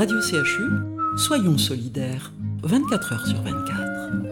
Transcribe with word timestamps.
Radio 0.00 0.18
CHU, 0.22 0.64
soyons 1.18 1.58
solidaires, 1.58 2.32
24 2.62 3.12
heures 3.12 3.26
sur 3.26 3.42
24. 3.42 4.29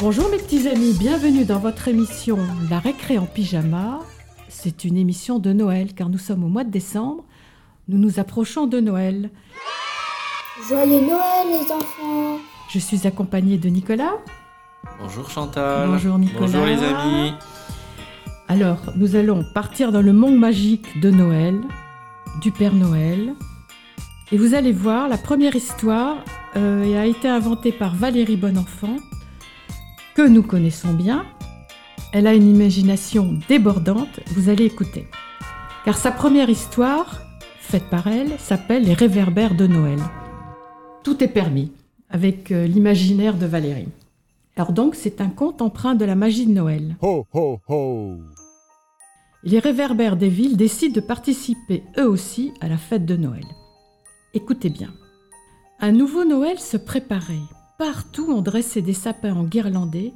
Bonjour 0.00 0.30
mes 0.30 0.38
petits 0.38 0.66
amis, 0.66 0.94
bienvenue 0.98 1.44
dans 1.44 1.58
votre 1.58 1.86
émission 1.88 2.38
La 2.70 2.78
récré 2.78 3.18
en 3.18 3.26
pyjama. 3.26 3.98
C'est 4.48 4.84
une 4.84 4.96
émission 4.96 5.38
de 5.38 5.52
Noël 5.52 5.92
car 5.92 6.08
nous 6.08 6.16
sommes 6.16 6.42
au 6.42 6.48
mois 6.48 6.64
de 6.64 6.70
décembre. 6.70 7.22
Nous 7.86 7.98
nous 7.98 8.18
approchons 8.18 8.66
de 8.66 8.80
Noël. 8.80 9.28
Joyeux 10.66 11.02
Noël 11.02 11.48
les 11.48 11.70
enfants 11.70 12.38
Je 12.70 12.78
suis 12.78 13.06
accompagnée 13.06 13.58
de 13.58 13.68
Nicolas. 13.68 14.14
Bonjour 15.02 15.28
Chantal. 15.28 15.90
Bonjour 15.90 16.18
Nicolas. 16.18 16.46
Bonjour 16.46 16.64
les 16.64 16.82
amis. 16.82 17.34
Alors, 18.48 18.78
nous 18.96 19.16
allons 19.16 19.44
partir 19.52 19.92
dans 19.92 20.02
le 20.02 20.14
monde 20.14 20.38
magique 20.38 20.98
de 21.00 21.10
Noël, 21.10 21.60
du 22.40 22.52
Père 22.52 22.74
Noël. 22.74 23.34
Et 24.32 24.38
vous 24.38 24.54
allez 24.54 24.72
voir, 24.72 25.08
la 25.08 25.18
première 25.18 25.56
histoire 25.56 26.24
euh, 26.56 26.98
a 26.98 27.04
été 27.04 27.28
inventée 27.28 27.72
par 27.72 27.94
Valérie 27.94 28.36
Bonenfant, 28.36 28.96
que 30.14 30.26
nous 30.26 30.42
connaissons 30.42 30.92
bien. 30.92 31.26
Elle 32.12 32.26
a 32.26 32.34
une 32.34 32.48
imagination 32.48 33.38
débordante, 33.48 34.20
vous 34.34 34.48
allez 34.48 34.64
écouter. 34.64 35.06
Car 35.84 35.96
sa 35.96 36.10
première 36.10 36.50
histoire, 36.50 37.20
faite 37.60 37.88
par 37.90 38.06
elle, 38.06 38.38
s'appelle 38.38 38.84
Les 38.84 38.94
réverbères 38.94 39.54
de 39.54 39.66
Noël. 39.66 40.00
Tout 41.04 41.22
est 41.22 41.28
permis 41.28 41.72
avec 42.10 42.50
euh, 42.50 42.66
l'imaginaire 42.66 43.36
de 43.36 43.46
Valérie. 43.46 43.88
Alors 44.56 44.72
donc, 44.72 44.94
c'est 44.94 45.20
un 45.20 45.28
conte 45.28 45.62
empreint 45.62 45.94
de 45.94 46.04
la 46.04 46.16
magie 46.16 46.46
de 46.46 46.52
Noël. 46.52 46.96
Ho 47.00 47.26
ho 47.32 47.60
ho 47.68 48.16
Les 49.44 49.58
réverbères 49.58 50.16
des 50.16 50.28
villes 50.28 50.56
décident 50.56 50.94
de 50.94 51.00
participer 51.00 51.84
eux 51.98 52.08
aussi 52.08 52.52
à 52.60 52.68
la 52.68 52.76
fête 52.76 53.06
de 53.06 53.16
Noël. 53.16 53.46
Écoutez 54.34 54.68
bien. 54.68 54.92
Un 55.78 55.92
nouveau 55.92 56.24
Noël 56.24 56.58
se 56.58 56.76
préparait. 56.76 57.46
Partout 57.80 58.26
on 58.28 58.42
dressait 58.42 58.82
des 58.82 58.92
sapins 58.92 59.32
enguirlandés, 59.32 60.12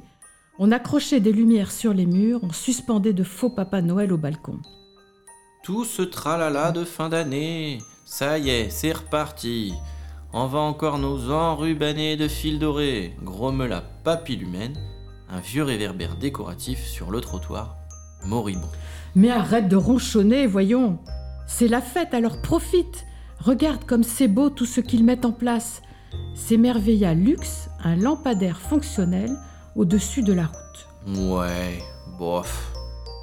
on 0.59 0.71
accrochait 0.71 1.19
des 1.19 1.31
lumières 1.31 1.71
sur 1.71 1.95
les 1.95 2.05
murs, 2.05 2.41
on 2.43 2.53
suspendait 2.53 3.11
de 3.11 3.23
faux 3.23 3.49
papas 3.49 3.81
Noël 3.81 4.13
au 4.13 4.17
balcon. 4.17 4.59
Tout 5.63 5.83
ce 5.83 6.03
tralala 6.03 6.71
de 6.71 6.83
fin 6.83 7.09
d'année. 7.09 7.79
Ça 8.05 8.37
y 8.37 8.51
est, 8.51 8.69
c'est 8.69 8.91
reparti. 8.91 9.73
On 10.31 10.45
va 10.45 10.59
encore 10.59 10.99
nous 10.99 11.31
enrubanner 11.31 12.17
de 12.17 12.27
fil 12.27 12.59
doré. 12.59 13.15
Grommela 13.23 13.81
papillumène, 14.03 14.77
un 15.27 15.39
vieux 15.39 15.63
réverbère 15.63 16.17
décoratif 16.17 16.85
sur 16.85 17.09
le 17.09 17.19
trottoir, 17.19 17.77
moribond. 18.27 18.69
Mais 19.15 19.31
arrête 19.31 19.69
de 19.69 19.75
ronchonner, 19.75 20.45
voyons. 20.45 20.99
C'est 21.47 21.67
la 21.67 21.81
fête, 21.81 22.13
alors 22.13 22.43
profite. 22.43 23.07
Regarde 23.39 23.85
comme 23.85 24.03
c'est 24.03 24.27
beau 24.27 24.51
tout 24.51 24.67
ce 24.67 24.81
qu'ils 24.81 25.03
mettent 25.03 25.25
en 25.25 25.31
place. 25.31 25.81
S'émerveilla 26.33 27.13
Luxe, 27.13 27.69
un 27.83 27.95
lampadaire 27.95 28.59
fonctionnel 28.59 29.31
au-dessus 29.75 30.23
de 30.23 30.33
la 30.33 30.45
route. 30.45 31.19
Ouais, 31.19 31.79
bof. 32.17 32.73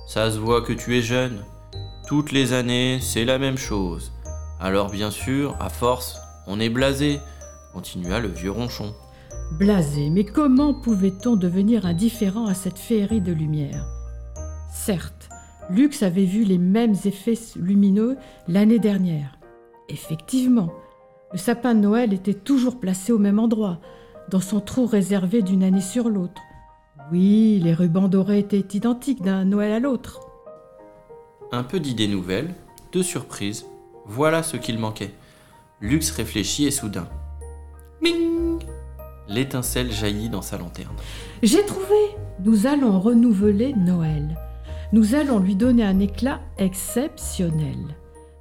Ça 0.07 0.31
se 0.31 0.39
voit 0.39 0.63
que 0.63 0.73
tu 0.73 0.97
es 0.97 1.03
jeune. 1.03 1.45
Toutes 2.07 2.33
les 2.33 2.53
années, 2.53 2.99
c'est 3.01 3.25
la 3.25 3.39
même 3.39 3.59
chose. 3.59 4.13
Alors 4.61 4.91
bien 4.91 5.11
sûr, 5.11 5.57
à 5.61 5.69
force, 5.69 6.19
on 6.47 6.61
est 6.61 6.69
blasé, 6.69 7.21
continua 7.73 8.21
le 8.21 8.29
vieux 8.29 8.51
ronchon. 8.51 8.95
Blasé, 9.59 10.11
mais 10.11 10.25
comment 10.25 10.75
pouvait-on 10.75 11.37
devenir 11.37 11.87
indifférent 11.87 12.47
à 12.47 12.55
cette 12.55 12.79
féerie 12.79 13.21
de 13.21 13.33
lumière? 13.33 13.87
Certes, 14.73 15.29
Lux 15.71 16.03
avait 16.03 16.25
vu 16.25 16.45
les 16.45 16.59
mêmes 16.59 16.95
effets 17.05 17.39
lumineux 17.57 18.17
l'année 18.49 18.79
dernière. 18.79 19.39
Effectivement, 19.89 20.73
le 21.33 21.39
sapin 21.39 21.75
de 21.75 21.81
Noël 21.81 22.13
était 22.13 22.35
toujours 22.35 22.79
placé 22.79 23.13
au 23.13 23.19
même 23.19 23.39
endroit, 23.39 23.79
dans 24.29 24.41
son 24.41 24.61
trou 24.61 24.87
réservé 24.87 25.43
d'une 25.43 25.63
année 25.63 25.81
sur 25.81 26.09
l'autre. 26.09 26.41
Oui, 27.11 27.61
les 27.63 27.75
rubans 27.75 28.09
dorés 28.09 28.39
étaient 28.39 28.77
identiques 28.77 29.23
d'un 29.23 29.45
Noël 29.45 29.73
à 29.73 29.81
l'autre. 29.81 30.21
Un 31.51 31.63
peu 31.65 31.81
d'idées 31.81 32.09
nouvelles, 32.09 32.55
de 32.93 33.03
surprises, 33.03 33.67
voilà 34.07 34.43
ce 34.43 34.57
qu'il 34.57 34.79
manquait. 34.79 35.15
Lux 35.81 36.11
réfléchit 36.11 36.67
et 36.67 36.71
soudain. 36.71 37.09
Bing 38.03 38.63
L'étincelle 39.29 39.91
jaillit 39.91 40.29
dans 40.29 40.43
sa 40.43 40.59
lanterne. 40.59 40.97
J'ai 41.43 41.65
trouvé 41.65 41.97
Nous 42.45 42.67
allons 42.67 43.01
renouveler 43.01 43.73
Noël. 43.75 44.37
Nous 44.93 45.15
allons 45.15 45.39
lui 45.39 45.57
donner 45.57 45.85
un 45.85 46.01
éclat 46.01 46.41
exceptionnel. 46.59 47.79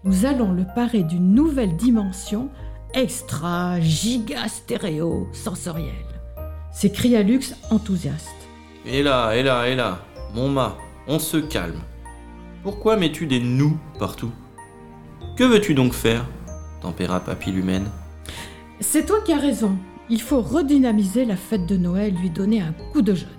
Nous 0.03 0.25
allons 0.25 0.52
le 0.52 0.66
parer 0.75 1.03
d'une 1.03 1.34
nouvelle 1.34 1.75
dimension 1.78 2.50
extra 2.94 3.79
giga 3.79 4.47
stéréo 4.47 5.28
sensorielle. 5.34 5.94
S'écria 6.72 7.24
Lux 7.24 7.56
enthousiaste. 7.69 8.28
Et 8.85 9.03
là, 9.03 9.35
et 9.35 9.44
là, 9.44 9.68
et 9.68 9.75
là, 9.75 10.00
mon 10.34 10.50
mât, 10.50 10.78
on 11.07 11.19
se 11.19 11.38
calme. 11.38 11.81
Pourquoi 12.63 12.97
mets-tu 12.97 13.28
des 13.28 13.40
nous 13.40 13.78
partout? 14.00 14.31
Que 15.35 15.44
veux-tu 15.44 15.74
donc 15.74 15.94
faire 15.94 16.25
tempéra 16.81 17.19
Papillumène. 17.19 17.88
C'est 18.79 19.06
toi 19.06 19.22
qui 19.23 19.34
as 19.34 19.38
raison. 19.38 19.78
Il 20.09 20.22
faut 20.22 20.41
redynamiser 20.41 21.25
la 21.25 21.35
fête 21.35 21.66
de 21.68 21.78
Noël, 21.78 22.13
lui 22.13 22.29
donner 22.29 22.59
un 22.62 22.73
coup 22.91 23.02
de 23.02 23.13
jeune. 23.13 23.29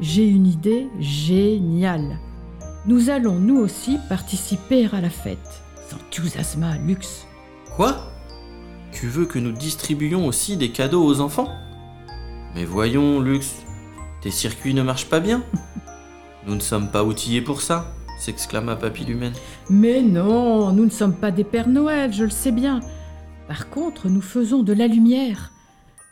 J'ai 0.00 0.26
une 0.26 0.46
idée 0.46 0.88
géniale. 1.00 2.18
Nous 2.86 3.10
allons 3.10 3.36
nous 3.36 3.56
aussi 3.56 3.98
participer 4.08 4.88
à 4.92 5.00
la 5.00 5.10
fête. 5.10 5.62
S'enthousiasma 5.88 6.76
Lux. 6.78 7.26
Quoi? 7.76 8.13
Tu 8.94 9.08
veux 9.08 9.26
que 9.26 9.40
nous 9.40 9.52
distribuions 9.52 10.26
aussi 10.26 10.56
des 10.56 10.70
cadeaux 10.70 11.04
aux 11.04 11.20
enfants? 11.20 11.48
Mais 12.54 12.64
voyons, 12.64 13.20
Lux, 13.20 13.52
tes 14.22 14.30
circuits 14.30 14.72
ne 14.72 14.82
marchent 14.82 15.10
pas 15.10 15.20
bien. 15.20 15.42
Nous 16.46 16.54
ne 16.54 16.60
sommes 16.60 16.90
pas 16.90 17.02
outillés 17.02 17.42
pour 17.42 17.60
ça, 17.60 17.92
s'exclama 18.18 18.76
Papillumène. 18.76 19.34
Mais 19.68 20.00
non, 20.00 20.72
nous 20.72 20.84
ne 20.84 20.90
sommes 20.90 21.16
pas 21.16 21.32
des 21.32 21.42
Pères 21.42 21.68
Noël, 21.68 22.12
je 22.12 22.24
le 22.24 22.30
sais 22.30 22.52
bien. 22.52 22.80
Par 23.48 23.68
contre, 23.68 24.08
nous 24.08 24.22
faisons 24.22 24.62
de 24.62 24.72
la 24.72 24.86
lumière, 24.86 25.50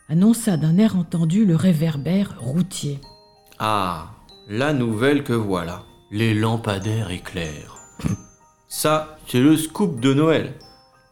annonça 0.09 0.57
d'un 0.57 0.77
air 0.77 0.97
entendu 0.97 1.45
le 1.45 1.55
réverbère 1.55 2.35
routier. 2.37 2.99
Ah, 3.59 4.11
la 4.49 4.73
nouvelle 4.73 5.23
que 5.23 5.33
voilà. 5.33 5.83
Les 6.11 6.33
lampadaires 6.33 7.11
éclairent. 7.11 7.77
Ça, 8.67 9.17
c'est 9.25 9.39
le 9.39 9.55
scoop 9.55 9.99
de 9.99 10.13
Noël. 10.13 10.53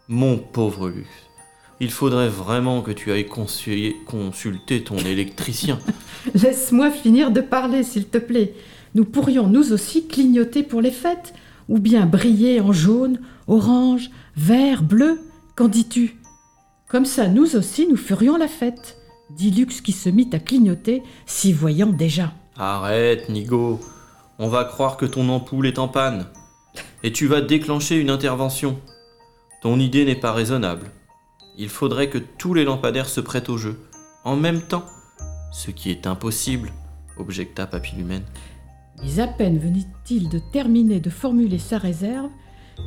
Mon 0.09 0.37
pauvre 0.37 0.89
Lux, 0.89 1.09
il 1.81 1.89
faudrait 1.89 2.29
vraiment 2.29 2.83
que 2.83 2.91
tu 2.91 3.11
ailles 3.11 3.25
consulter 3.25 4.83
ton 4.83 4.97
électricien. 5.05 5.79
Laisse-moi 6.35 6.91
finir 6.91 7.31
de 7.31 7.41
parler, 7.41 7.81
s'il 7.81 8.05
te 8.05 8.19
plaît. 8.19 8.53
Nous 8.93 9.03
pourrions 9.03 9.47
nous 9.47 9.73
aussi 9.73 10.07
clignoter 10.07 10.61
pour 10.61 10.79
les 10.79 10.91
fêtes, 10.91 11.33
ou 11.69 11.79
bien 11.79 12.05
briller 12.05 12.61
en 12.61 12.71
jaune, 12.71 13.19
orange, 13.47 14.11
vert, 14.37 14.83
bleu. 14.83 15.21
Qu'en 15.55 15.67
dis-tu? 15.67 16.17
Comme 16.87 17.05
ça, 17.05 17.27
nous 17.27 17.55
aussi, 17.55 17.87
nous 17.87 17.97
ferions 17.97 18.37
la 18.37 18.47
fête, 18.47 18.97
dit 19.31 19.49
Lux 19.49 19.81
qui 19.81 19.91
se 19.91 20.09
mit 20.09 20.29
à 20.33 20.39
clignoter, 20.39 21.01
s'y 21.25 21.51
voyant 21.51 21.87
déjà. 21.87 22.31
Arrête, 22.57 23.27
Nigo. 23.27 23.79
On 24.37 24.49
va 24.49 24.65
croire 24.65 24.97
que 24.97 25.07
ton 25.07 25.27
ampoule 25.29 25.65
est 25.65 25.79
en 25.79 25.87
panne. 25.87 26.27
Et 27.01 27.11
tu 27.11 27.25
vas 27.25 27.41
déclencher 27.41 27.97
une 27.97 28.11
intervention. 28.11 28.79
Ton 29.63 29.79
idée 29.79 30.05
n'est 30.05 30.15
pas 30.15 30.31
raisonnable. 30.31 30.91
Il 31.61 31.69
faudrait 31.69 32.09
que 32.09 32.17
tous 32.17 32.55
les 32.55 32.63
lampadaires 32.63 33.07
se 33.07 33.21
prêtent 33.21 33.49
au 33.49 33.55
jeu, 33.55 33.79
en 34.23 34.35
même 34.35 34.61
temps. 34.61 34.83
Ce 35.51 35.69
qui 35.69 35.91
est 35.91 36.07
impossible, 36.07 36.71
objecta 37.17 37.67
Papillumène. 37.67 38.23
Mais 39.03 39.19
à 39.19 39.27
peine 39.27 39.59
venait-il 39.59 40.27
de 40.27 40.39
terminer 40.51 40.99
de 40.99 41.11
formuler 41.11 41.59
sa 41.59 41.77
réserve 41.77 42.31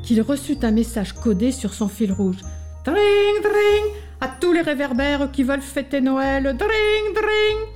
qu'il 0.02 0.20
reçut 0.22 0.58
un 0.64 0.72
message 0.72 1.12
codé 1.12 1.52
sur 1.52 1.72
son 1.72 1.86
fil 1.86 2.10
rouge. 2.10 2.38
Dring, 2.84 3.42
dring 3.44 3.94
À 4.20 4.26
tous 4.26 4.52
les 4.52 4.62
réverbères 4.62 5.30
qui 5.30 5.44
veulent 5.44 5.60
fêter 5.60 6.00
Noël, 6.00 6.42
dring, 6.42 7.14
dring 7.14 7.68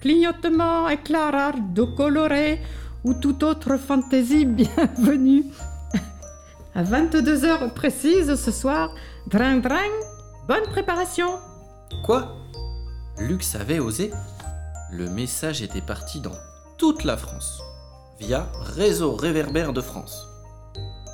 Clignotement, 0.00 0.88
éclairage, 0.88 1.56
dos 1.70 1.88
coloré 1.88 2.60
ou 3.02 3.12
toute 3.14 3.42
autre 3.42 3.76
fantaisie 3.76 4.44
bienvenue. 4.44 5.46
À 6.76 6.84
22 6.84 7.44
heures 7.44 7.74
précises 7.74 8.36
ce 8.36 8.52
soir, 8.52 8.94
dring, 9.26 9.60
dring 9.60 9.90
Bonne 10.48 10.64
préparation 10.70 11.38
Quoi? 12.04 12.36
Lux 13.18 13.54
avait 13.54 13.78
osé. 13.78 14.10
Le 14.92 15.08
message 15.08 15.62
était 15.62 15.80
parti 15.80 16.20
dans 16.20 16.34
toute 16.78 17.04
la 17.04 17.16
France, 17.16 17.60
via 18.20 18.48
Réseau 18.60 19.14
Réverbère 19.14 19.72
de 19.72 19.80
France. 19.80 20.26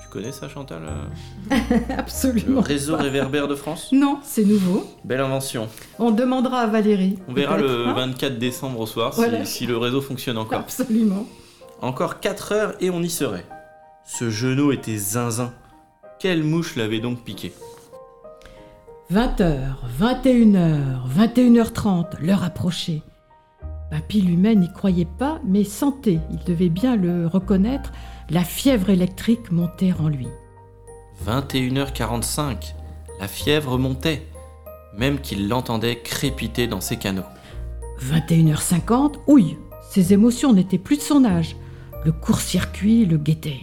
Tu 0.03 0.09
connais 0.11 0.33
ça, 0.33 0.49
Chantal 0.49 0.83
euh, 0.85 1.57
Le 1.89 1.95
Absolument. 1.99 2.61
Réseau 2.61 2.97
pas. 2.97 3.03
Réverbère 3.03 3.47
de 3.47 3.55
France? 3.55 3.91
Non, 3.93 4.19
c'est 4.25 4.45
nouveau. 4.45 4.85
Belle 5.05 5.21
invention. 5.21 5.69
On 5.99 6.11
demandera 6.11 6.61
à 6.61 6.67
Valérie. 6.67 7.19
On 7.29 7.33
verra 7.33 7.57
le 7.59 7.87
hein? 7.89 7.93
24 7.95 8.39
décembre 8.39 8.81
au 8.81 8.87
soir 8.87 9.15
si- 9.15 9.47
si, 9.47 9.67
le 9.67 9.77
réseau 9.79 10.01
fonctionne 10.01 10.39
encore. 10.39 10.59
Absolument. 10.61 11.27
Encore 11.81 12.21
4 12.21 12.53
heures 12.53 12.75
et 12.81 12.91
on 12.91 13.03
y 13.03 13.11
serait. 13.11 13.47
Ce 14.05 14.29
genou 14.31 14.73
était 14.73 14.97
zinzin. 14.97 15.53
Quelle 16.19 16.43
mouche 16.43 16.75
l'avait 16.77 17.01
donc 17.01 17.23
piqué? 17.23 17.53
20h, 19.13 19.75
21h, 20.01 21.01
21h30, 21.19 22.21
l'heure 22.21 22.45
approchait. 22.45 23.03
Papy 23.91 24.21
lui-même 24.21 24.61
n'y 24.61 24.73
croyait 24.73 25.09
pas, 25.19 25.41
mais 25.45 25.65
sentait, 25.65 26.21
il 26.31 26.39
devait 26.45 26.69
bien 26.69 26.95
le 26.95 27.27
reconnaître, 27.27 27.91
la 28.29 28.45
fièvre 28.45 28.89
électrique 28.89 29.51
monter 29.51 29.93
en 29.99 30.07
lui. 30.07 30.29
21h45. 31.27 32.75
La 33.19 33.27
fièvre 33.27 33.79
montait, 33.79 34.29
même 34.97 35.21
qu'il 35.21 35.49
l'entendait 35.49 35.99
crépiter 35.99 36.69
dans 36.69 36.81
ses 36.81 36.97
canaux. 36.97 37.27
21h50, 38.01 39.15
ouille, 39.27 39.57
ses 39.91 40.13
émotions 40.13 40.53
n'étaient 40.53 40.79
plus 40.79 40.99
de 40.99 41.03
son 41.03 41.25
âge. 41.25 41.57
Le 42.05 42.13
court-circuit 42.13 43.07
le 43.07 43.17
guettait. 43.17 43.63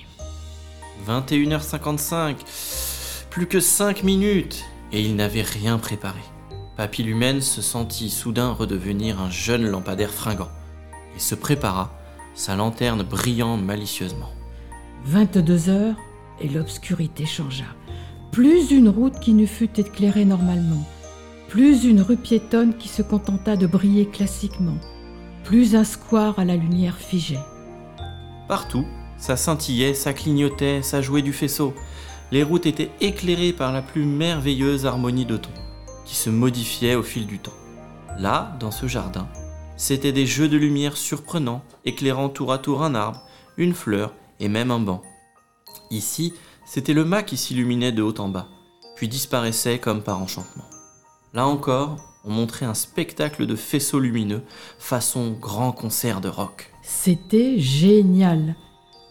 21h55. 1.08 2.36
Plus 3.30 3.48
que 3.48 3.62
5 3.62 4.04
minutes 4.04 4.66
et 4.92 5.01
il 5.01 5.16
n'avait 5.16 5.42
rien 5.42 5.78
préparé. 5.78 6.22
Papy 6.75 7.04
Lumen 7.04 7.42
se 7.42 7.62
sentit 7.62 8.10
soudain 8.10 8.51
redevenir 8.51 9.19
un 9.19 9.30
jeune 9.30 9.66
lampadaire 9.66 10.12
fringant 10.12 10.50
et 11.16 11.19
se 11.19 11.36
prépara, 11.36 11.92
sa 12.36 12.56
lanterne 12.56 13.04
brillant 13.04 13.57
malicieusement. 13.57 14.30
22 15.06 15.69
heures 15.69 15.95
et 16.39 16.48
l'obscurité 16.50 17.25
changea. 17.25 17.66
Plus 18.31 18.72
une 18.72 18.89
route 18.89 19.19
qui 19.19 19.34
ne 19.34 19.45
fut 19.45 19.80
éclairée 19.80 20.25
normalement, 20.25 20.86
plus 21.48 21.86
une 21.86 22.01
rue 22.01 22.18
piétonne 22.18 22.75
qui 22.78 22.88
se 22.88 23.01
contenta 23.01 23.56
de 23.56 23.66
briller 23.66 24.06
classiquement, 24.06 24.78
plus 25.44 25.75
un 25.75 25.84
square 25.84 26.38
à 26.38 26.45
la 26.45 26.56
lumière 26.56 26.98
figée. 26.98 27.39
Partout, 28.48 28.86
ça 29.18 29.36
scintillait, 29.36 29.94
ça 29.94 30.13
clignotait, 30.13 30.81
ça 30.81 31.01
jouait 31.01 31.22
du 31.22 31.34
faisceau. 31.34 31.74
Les 32.31 32.44
routes 32.44 32.65
étaient 32.65 32.91
éclairées 33.00 33.53
par 33.53 33.71
la 33.71 33.81
plus 33.81 34.06
merveilleuse 34.06 34.85
harmonie 34.85 35.25
de 35.25 35.38
tons, 35.38 35.50
qui 36.06 36.15
se 36.15 36.29
modifiait 36.29 36.95
au 36.95 37.03
fil 37.03 37.25
du 37.25 37.39
temps. 37.39 37.53
Là, 38.19 38.57
dans 38.59 38.71
ce 38.71 38.88
jardin, 38.88 39.29
c'étaient 39.77 40.12
des 40.12 40.25
jeux 40.25 40.50
de 40.50 40.57
lumière 40.57 40.97
surprenants, 40.97 41.63
éclairant 41.85 42.29
tour 42.29 42.51
à 42.51 42.57
tour 42.57 42.83
un 42.83 42.95
arbre, 42.95 43.21
une 43.56 43.74
fleur 43.74 44.13
et 44.39 44.50
même 44.50 44.71
un 44.71 44.79
banc. 44.79 45.01
Ici, 45.89 46.33
c'était 46.65 46.94
le 46.94 47.06
mât 47.06 47.24
qui 47.24 47.38
s'illuminait 47.38 47.94
de 47.94 48.01
haut 48.01 48.19
en 48.19 48.27
bas, 48.27 48.47
puis 48.97 49.07
disparaissait 49.07 49.79
comme 49.79 50.03
par 50.03 50.21
enchantement. 50.21 50.65
Là 51.33 51.47
encore, 51.47 51.95
on 52.25 52.31
montrait 52.31 52.65
un 52.65 52.74
spectacle 52.74 53.45
de 53.45 53.56
faisceaux 53.56 54.00
lumineux, 54.00 54.44
façon 54.79 55.31
grand 55.31 55.71
concert 55.71 56.19
de 56.19 56.27
rock. 56.27 56.74
C'était 56.83 57.57
génial. 57.57 58.56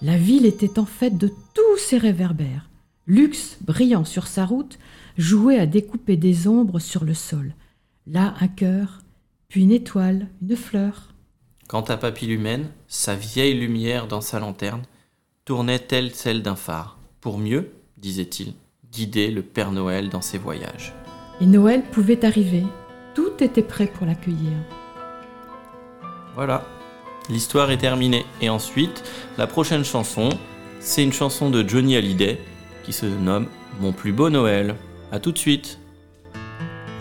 La 0.03 0.19
ville 0.19 0.45
était 0.45 0.79
en 0.79 0.85
fait 0.85 1.17
de 1.17 1.33
tous 1.55 1.79
ces 1.79 1.97
réverbères. 1.97 2.69
Lux, 3.07 3.59
brillant 3.61 4.05
sur 4.05 4.27
sa 4.27 4.45
route, 4.45 4.79
jouait 5.17 5.59
à 5.59 5.67
découper 5.67 6.17
des 6.17 6.49
ombres 6.49 6.81
sur 6.81 7.05
le 7.05 7.15
sol. 7.15 7.55
Là, 8.09 8.35
un 8.41 8.49
cœur, 8.49 9.01
puis 9.49 9.63
une 9.63 9.71
étoile, 9.71 10.27
une 10.43 10.57
fleur. 10.57 11.15
Quant 11.69 11.83
à 11.83 11.97
Papillumène, 11.97 12.69
sa 12.89 13.15
vieille 13.15 13.55
lumière 13.55 14.09
dans 14.09 14.21
sa 14.21 14.41
lanterne 14.41 14.83
tournait 15.45 15.79
telle 15.79 16.13
celle 16.15 16.43
d'un 16.43 16.57
phare, 16.57 16.99
pour 17.21 17.39
mieux, 17.39 17.71
disait-il, 17.97 18.55
guider 18.93 19.31
le 19.31 19.43
Père 19.43 19.71
Noël 19.71 20.09
dans 20.09 20.21
ses 20.21 20.39
voyages. 20.39 20.93
Et 21.41 21.47
Noël 21.47 21.83
pouvait 21.83 22.25
arriver. 22.25 22.65
Tout 23.15 23.33
était 23.41 23.63
prêt 23.63 23.87
pour 23.87 24.07
l'accueillir. 24.07 24.53
Voilà, 26.35 26.67
l'histoire 27.29 27.71
est 27.71 27.79
terminée. 27.79 28.25
Et 28.41 28.49
ensuite, 28.49 29.05
la 29.39 29.47
prochaine 29.47 29.85
chanson, 29.85 30.29
c'est 30.81 31.05
une 31.05 31.13
chanson 31.13 31.51
de 31.51 31.67
Johnny 31.67 31.97
Hallyday 31.97 32.41
qui 32.87 32.93
se 32.93 33.07
nomme 33.07 33.49
Mon 33.81 33.93
plus 33.93 34.13
beau 34.13 34.31
Noël. 34.31 34.77
A 35.11 35.19
tout 35.19 35.33
de 35.33 35.39
suite. 35.39 35.79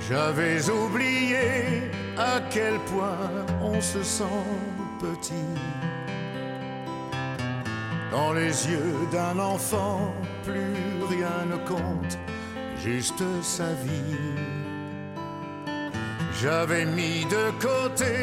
J'avais 0.09 0.69
oublié 0.69 1.91
à 2.17 2.41
quel 2.49 2.73
point 2.91 3.45
on 3.61 3.79
se 3.79 4.01
sent 4.03 4.41
petit. 4.99 5.33
Dans 8.11 8.33
les 8.33 8.67
yeux 8.69 8.95
d'un 9.11 9.37
enfant, 9.39 10.13
plus 10.43 11.05
rien 11.07 11.45
ne 11.51 11.57
compte, 11.67 12.17
juste 12.83 13.23
sa 13.41 13.71
vie. 13.73 14.17
J'avais 16.41 16.85
mis 16.85 17.25
de 17.25 17.45
côté 17.61 18.13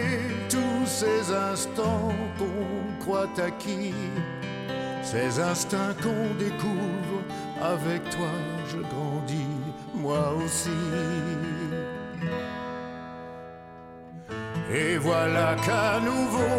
tous 0.48 0.86
ces 0.86 1.32
instants 1.32 2.12
qu'on 2.38 3.04
croit 3.04 3.28
acquis, 3.38 3.94
ces 5.02 5.40
instincts 5.40 5.94
qu'on 6.02 6.34
découvre. 6.38 7.21
Avec 7.64 8.02
toi, 8.10 8.34
je 8.68 8.78
grandis, 8.78 9.46
moi 9.94 10.34
aussi. 10.44 10.70
Et 14.74 14.96
voilà 14.98 15.54
qu'à 15.64 16.00
nouveau, 16.00 16.58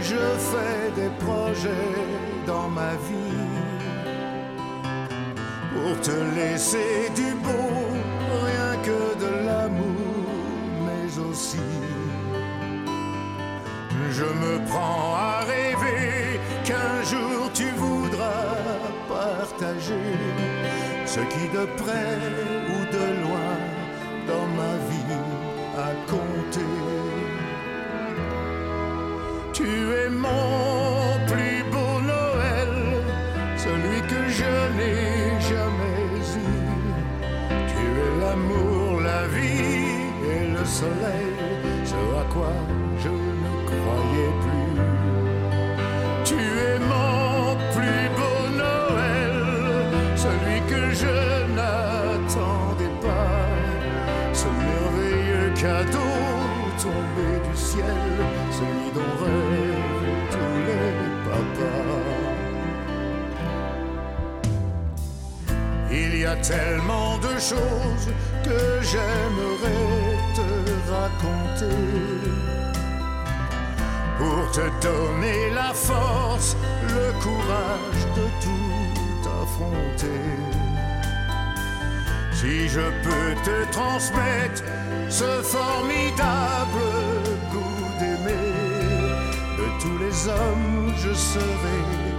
je 0.00 0.22
fais 0.50 0.84
des 0.96 1.10
projets 1.24 1.94
dans 2.46 2.68
ma 2.70 2.92
vie 3.06 3.50
pour 5.74 6.00
te 6.00 6.16
laisser 6.36 7.10
du 7.14 7.34
beau, 7.44 7.74
rien 8.46 8.72
que 8.86 9.00
de 9.24 9.46
l'amour, 9.46 10.24
mais 10.86 11.18
aussi. 11.28 11.68
Je 14.10 14.24
me 14.24 14.66
prends 14.70 15.14
à 15.16 15.40
rêver 15.44 16.40
qu'un 16.64 17.02
jour 17.02 17.39
ce 21.06 21.20
qui 21.32 21.48
de 21.48 21.64
près 21.82 22.18
ou 22.72 22.78
de 22.96 23.06
loin 23.22 23.56
dans 24.26 24.46
ma 24.60 24.74
vie 24.88 25.18
a 25.76 25.90
compté. 26.10 26.66
Tu 29.52 29.64
es 29.64 30.08
mon 30.08 31.26
plus 31.26 31.62
beau 31.72 32.00
Noël, 32.12 32.74
celui 33.56 34.00
que 34.10 34.28
je 34.28 34.52
n'ai 34.76 35.40
jamais 35.40 36.00
eu. 36.36 36.56
Tu 37.70 37.82
es 38.04 38.12
l'amour, 38.20 39.00
la 39.00 39.26
vie 39.28 40.10
et 40.32 40.52
le 40.56 40.64
soleil, 40.64 41.34
ce 41.84 41.94
à 41.94 42.24
quoi 42.32 42.79
tellement 66.42 67.18
de 67.18 67.38
choses 67.38 68.08
que 68.42 68.80
j'aimerais 68.82 70.16
te 70.34 70.90
raconter 70.90 71.76
pour 74.18 74.50
te 74.52 74.66
donner 74.82 75.50
la 75.54 75.72
force, 75.72 76.56
le 76.82 77.12
courage 77.22 78.02
de 78.16 78.26
tout 78.44 79.28
affronter. 79.42 80.40
Si 82.32 82.68
je 82.68 82.86
peux 83.04 83.34
te 83.44 83.70
transmettre 83.70 84.62
ce 85.08 85.42
formidable 85.42 86.86
goût 87.52 87.88
d'aimer, 87.98 88.50
de 89.58 89.82
tous 89.82 89.98
les 89.98 90.28
hommes, 90.28 90.92
je 90.96 91.12
serai 91.14 92.09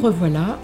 nous 0.00 0.06
revoilà. 0.06 0.58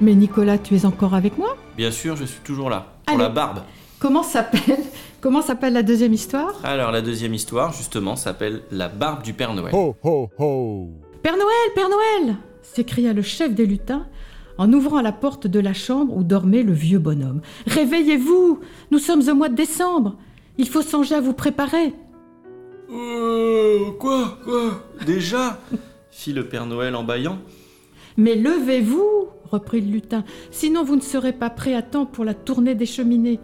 Mais 0.00 0.14
Nicolas, 0.14 0.58
tu 0.58 0.74
es 0.74 0.84
encore 0.84 1.14
avec 1.14 1.38
moi? 1.38 1.56
Bien 1.76 1.90
sûr, 1.90 2.16
je 2.16 2.24
suis 2.24 2.40
toujours 2.40 2.70
là. 2.70 2.86
Pour 3.06 3.14
Allez. 3.14 3.24
la 3.24 3.30
barbe. 3.30 3.60
Comment 3.98 4.22
s'appelle 4.22 4.78
Comment 5.20 5.42
s'appelle 5.42 5.72
la 5.72 5.82
deuxième 5.82 6.12
histoire? 6.12 6.54
Alors, 6.64 6.90
la 6.90 7.00
deuxième 7.00 7.34
histoire, 7.34 7.72
justement, 7.72 8.16
s'appelle 8.16 8.62
La 8.72 8.88
barbe 8.88 9.22
du 9.22 9.32
Père 9.32 9.54
Noël. 9.54 9.72
Ho 9.74 9.94
ho 10.02 10.28
ho 10.38 10.88
Père 11.22 11.34
Noël, 11.36 11.72
Père 11.74 11.88
Noël 11.88 12.36
s'écria 12.62 13.12
le 13.12 13.22
chef 13.22 13.54
des 13.54 13.66
lutins 13.66 14.06
en 14.56 14.72
ouvrant 14.72 15.02
la 15.02 15.12
porte 15.12 15.46
de 15.46 15.60
la 15.60 15.74
chambre 15.74 16.16
où 16.16 16.22
dormait 16.24 16.62
le 16.62 16.72
vieux 16.72 16.98
bonhomme. 16.98 17.40
Réveillez-vous 17.66 18.60
Nous 18.90 18.98
sommes 18.98 19.22
au 19.28 19.34
mois 19.34 19.48
de 19.48 19.54
décembre. 19.54 20.16
Il 20.58 20.68
faut 20.68 20.82
songer 20.82 21.16
à 21.16 21.20
vous 21.20 21.32
préparer. 21.34 21.94
Euh, 22.90 23.90
quoi 23.98 24.38
Quoi? 24.44 24.82
Déjà? 25.06 25.60
Fit 26.10 26.32
le 26.32 26.46
Père 26.48 26.66
Noël 26.66 26.94
en 26.96 27.04
bâillant. 27.04 27.38
Mais 28.16 28.34
levez-vous 28.34 29.28
reprit 29.52 29.80
le 29.80 29.92
lutin, 29.92 30.24
sinon 30.50 30.82
vous 30.82 30.96
ne 30.96 31.02
serez 31.02 31.32
pas 31.32 31.50
prêt 31.50 31.74
à 31.74 31.82
temps 31.82 32.06
pour 32.06 32.24
la 32.24 32.34
tournée 32.34 32.74
des 32.74 32.86
cheminées. 32.86 33.38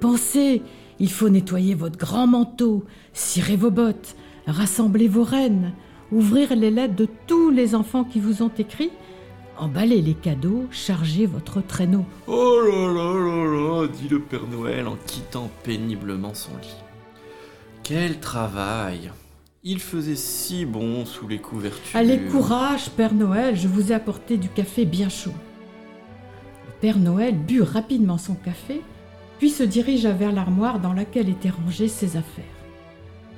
Pensez, 0.00 0.62
il 0.98 1.10
faut 1.10 1.30
nettoyer 1.30 1.74
votre 1.74 1.98
grand 1.98 2.26
manteau, 2.26 2.84
cirer 3.12 3.56
vos 3.56 3.70
bottes, 3.70 4.14
rassembler 4.46 5.08
vos 5.08 5.24
rennes, 5.24 5.72
ouvrir 6.12 6.54
les 6.54 6.70
lettres 6.70 6.96
de 6.96 7.08
tous 7.26 7.50
les 7.50 7.74
enfants 7.74 8.04
qui 8.04 8.20
vous 8.20 8.42
ont 8.42 8.52
écrit, 8.58 8.90
emballer 9.56 10.02
les 10.02 10.14
cadeaux, 10.14 10.66
charger 10.70 11.26
votre 11.26 11.64
traîneau. 11.64 12.04
Oh 12.26 12.60
là 12.60 12.92
là 12.92 13.14
là 13.18 13.44
là, 13.44 13.86
dit 13.88 14.08
le 14.08 14.20
Père 14.20 14.46
Noël 14.46 14.86
en 14.86 14.96
quittant 15.06 15.50
péniblement 15.62 16.34
son 16.34 16.52
lit. 16.60 16.76
Quel 17.82 18.20
travail 18.20 19.10
Il 19.66 19.80
faisait 19.80 20.14
si 20.14 20.66
bon 20.66 21.06
sous 21.06 21.26
les 21.26 21.38
couvertures. 21.38 21.98
Allez, 21.98 22.20
courage, 22.30 22.90
Père 22.90 23.14
Noël, 23.14 23.56
je 23.56 23.66
vous 23.66 23.92
ai 23.92 23.94
apporté 23.94 24.36
du 24.36 24.50
café 24.50 24.84
bien 24.84 25.08
chaud. 25.08 25.32
Le 26.66 26.72
Père 26.82 26.98
Noël 26.98 27.34
but 27.34 27.62
rapidement 27.62 28.18
son 28.18 28.34
café, 28.34 28.82
puis 29.38 29.48
se 29.48 29.62
dirigea 29.62 30.12
vers 30.12 30.32
l'armoire 30.32 30.80
dans 30.80 30.92
laquelle 30.92 31.30
étaient 31.30 31.48
rangées 31.48 31.88
ses 31.88 32.18
affaires. 32.18 32.44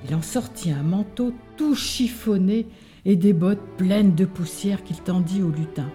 Il 0.05 0.17
en 0.17 0.23
sortit 0.23 0.73
un 0.73 0.83
manteau 0.83 1.33
tout 1.57 1.77
chiffonné 1.77 2.67
et 3.05 3.15
des 3.15 3.33
bottes 3.33 3.77
pleines 3.77 4.17
de 4.17 4.25
poussière 4.25 4.83
qu'il 4.83 5.01
tendit 5.01 5.43
au 5.43 5.51
lutin. 5.51 5.89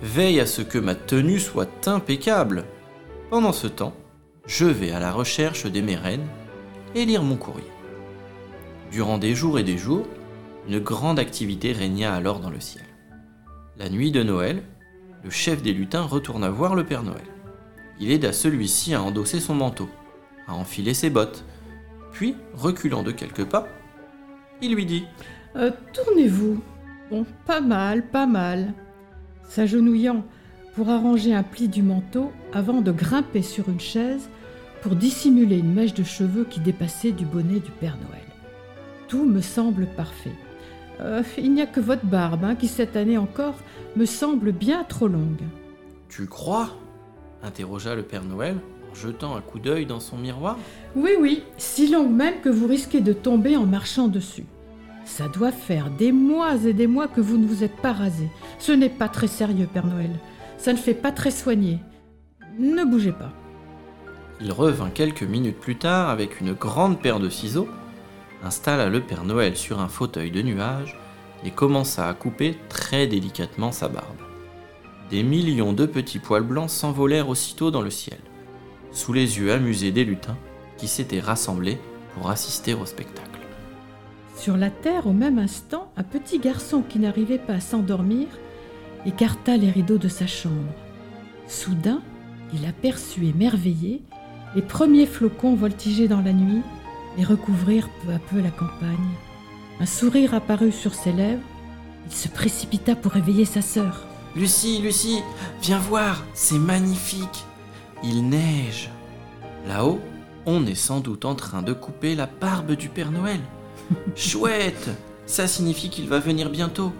Veille 0.00 0.38
à 0.38 0.46
ce 0.46 0.62
que 0.62 0.78
ma 0.78 0.94
tenue 0.94 1.40
soit 1.40 1.88
impeccable. 1.88 2.66
Pendant 3.30 3.52
ce 3.52 3.66
temps, 3.66 3.94
je 4.46 4.66
vais 4.66 4.92
à 4.92 5.00
la 5.00 5.10
recherche 5.10 5.66
des 5.66 5.82
mérennes 5.82 6.28
et 6.94 7.04
lire 7.04 7.24
mon 7.24 7.36
courrier. 7.36 7.66
Durant 8.90 9.18
des 9.18 9.34
jours 9.34 9.58
et 9.58 9.64
des 9.64 9.78
jours, 9.78 10.06
une 10.68 10.78
grande 10.78 11.18
activité 11.18 11.72
régna 11.72 12.14
alors 12.14 12.40
dans 12.40 12.50
le 12.50 12.60
ciel. 12.60 12.84
La 13.76 13.88
nuit 13.88 14.10
de 14.10 14.22
Noël, 14.22 14.62
le 15.24 15.30
chef 15.30 15.62
des 15.62 15.72
lutins 15.72 16.02
retourna 16.02 16.50
voir 16.50 16.74
le 16.74 16.84
Père 16.84 17.02
Noël. 17.02 17.26
Il 18.00 18.10
aida 18.10 18.32
celui-ci 18.32 18.94
à 18.94 19.02
endosser 19.02 19.40
son 19.40 19.54
manteau, 19.54 19.88
à 20.46 20.54
enfiler 20.54 20.94
ses 20.94 21.10
bottes, 21.10 21.44
puis, 22.12 22.34
reculant 22.54 23.02
de 23.02 23.12
quelques 23.12 23.44
pas, 23.44 23.68
il 24.60 24.74
lui 24.74 24.86
dit 24.86 25.04
Euh, 25.56 25.70
Tournez-vous. 25.92 26.60
Bon, 27.10 27.24
pas 27.46 27.60
mal, 27.60 28.06
pas 28.06 28.26
mal. 28.26 28.74
S'agenouillant 29.48 30.24
pour 30.74 30.90
arranger 30.90 31.34
un 31.34 31.42
pli 31.42 31.68
du 31.68 31.82
manteau 31.82 32.32
avant 32.52 32.80
de 32.80 32.92
grimper 32.92 33.42
sur 33.42 33.68
une 33.68 33.80
chaise 33.80 34.28
pour 34.82 34.94
dissimuler 34.94 35.58
une 35.58 35.72
mèche 35.72 35.94
de 35.94 36.04
cheveux 36.04 36.44
qui 36.44 36.60
dépassait 36.60 37.12
du 37.12 37.24
bonnet 37.24 37.60
du 37.60 37.70
Père 37.70 37.96
Noël. 37.96 38.27
Tout 39.08 39.24
me 39.24 39.40
semble 39.40 39.86
parfait. 39.86 40.34
Euh, 41.00 41.22
il 41.38 41.52
n'y 41.52 41.62
a 41.62 41.66
que 41.66 41.80
votre 41.80 42.04
barbe 42.04 42.44
hein, 42.44 42.54
qui, 42.54 42.68
cette 42.68 42.96
année 42.96 43.18
encore, 43.18 43.54
me 43.96 44.04
semble 44.04 44.52
bien 44.52 44.84
trop 44.84 45.08
longue. 45.08 45.42
Tu 46.08 46.26
crois? 46.26 46.76
interrogea 47.42 47.94
le 47.94 48.02
Père 48.02 48.24
Noël 48.24 48.56
en 48.90 48.94
jetant 48.94 49.36
un 49.36 49.40
coup 49.40 49.58
d'œil 49.58 49.86
dans 49.86 50.00
son 50.00 50.16
miroir. 50.18 50.58
Oui, 50.96 51.12
oui, 51.20 51.42
si 51.56 51.88
longue 51.88 52.10
même 52.10 52.40
que 52.42 52.48
vous 52.48 52.66
risquez 52.66 53.00
de 53.00 53.12
tomber 53.12 53.56
en 53.56 53.64
marchant 53.64 54.08
dessus. 54.08 54.44
Ça 55.04 55.28
doit 55.28 55.52
faire 55.52 55.90
des 55.90 56.12
mois 56.12 56.56
et 56.66 56.74
des 56.74 56.86
mois 56.86 57.08
que 57.08 57.20
vous 57.20 57.38
ne 57.38 57.46
vous 57.46 57.64
êtes 57.64 57.76
pas 57.76 57.92
rasé. 57.92 58.28
Ce 58.58 58.72
n'est 58.72 58.90
pas 58.90 59.08
très 59.08 59.26
sérieux, 59.26 59.68
Père 59.72 59.86
Noël. 59.86 60.10
Ça 60.58 60.72
ne 60.72 60.78
fait 60.78 60.94
pas 60.94 61.12
très 61.12 61.30
soigné. 61.30 61.78
Ne 62.58 62.84
bougez 62.84 63.12
pas. 63.12 63.32
Il 64.40 64.52
revint 64.52 64.90
quelques 64.90 65.22
minutes 65.22 65.58
plus 65.58 65.76
tard 65.76 66.10
avec 66.10 66.40
une 66.40 66.52
grande 66.52 67.00
paire 67.00 67.20
de 67.20 67.28
ciseaux, 67.30 67.68
installa 68.42 68.88
le 68.88 69.00
Père 69.00 69.24
Noël 69.24 69.56
sur 69.56 69.80
un 69.80 69.88
fauteuil 69.88 70.30
de 70.30 70.42
nuage 70.42 70.96
et 71.44 71.50
commença 71.50 72.08
à 72.08 72.14
couper 72.14 72.56
très 72.68 73.06
délicatement 73.06 73.72
sa 73.72 73.88
barbe. 73.88 74.16
Des 75.10 75.22
millions 75.22 75.72
de 75.72 75.86
petits 75.86 76.18
poils 76.18 76.42
blancs 76.42 76.70
s'envolèrent 76.70 77.28
aussitôt 77.28 77.70
dans 77.70 77.80
le 77.80 77.90
ciel, 77.90 78.18
sous 78.92 79.12
les 79.12 79.38
yeux 79.38 79.52
amusés 79.52 79.92
des 79.92 80.04
lutins 80.04 80.36
qui 80.76 80.88
s'étaient 80.88 81.20
rassemblés 81.20 81.78
pour 82.14 82.30
assister 82.30 82.74
au 82.74 82.86
spectacle. 82.86 83.28
Sur 84.36 84.56
la 84.56 84.70
terre, 84.70 85.06
au 85.06 85.12
même 85.12 85.38
instant, 85.38 85.90
un 85.96 86.04
petit 86.04 86.38
garçon 86.38 86.82
qui 86.88 86.98
n'arrivait 86.98 87.38
pas 87.38 87.54
à 87.54 87.60
s'endormir 87.60 88.26
écarta 89.06 89.56
les 89.56 89.70
rideaux 89.70 89.98
de 89.98 90.08
sa 90.08 90.26
chambre. 90.26 90.72
Soudain, 91.46 92.02
il 92.54 92.66
aperçut 92.66 93.26
émerveillé 93.26 94.02
les 94.54 94.62
premiers 94.62 95.06
flocons 95.06 95.54
voltiger 95.54 96.08
dans 96.08 96.20
la 96.20 96.32
nuit 96.32 96.62
et 97.16 97.24
recouvrir 97.24 97.88
peu 98.04 98.12
à 98.12 98.18
peu 98.18 98.40
la 98.40 98.50
campagne. 98.50 98.96
Un 99.80 99.86
sourire 99.86 100.34
apparut 100.34 100.72
sur 100.72 100.94
ses 100.94 101.12
lèvres. 101.12 101.42
Il 102.06 102.12
se 102.12 102.28
précipita 102.28 102.96
pour 102.96 103.12
réveiller 103.12 103.44
sa 103.44 103.62
sœur. 103.62 104.04
Lucie, 104.34 104.80
Lucie, 104.80 105.22
viens 105.62 105.78
voir, 105.78 106.24
c'est 106.34 106.58
magnifique. 106.58 107.44
Il 108.02 108.28
neige. 108.28 108.90
Là-haut, 109.66 110.00
on 110.46 110.66
est 110.66 110.74
sans 110.74 111.00
doute 111.00 111.24
en 111.24 111.34
train 111.34 111.62
de 111.62 111.72
couper 111.72 112.14
la 112.14 112.26
barbe 112.26 112.72
du 112.72 112.88
Père 112.88 113.10
Noël. 113.10 113.40
Chouette, 114.14 114.90
ça 115.26 115.46
signifie 115.46 115.90
qu'il 115.90 116.08
va 116.08 116.18
venir 116.18 116.50
bientôt. 116.50 116.92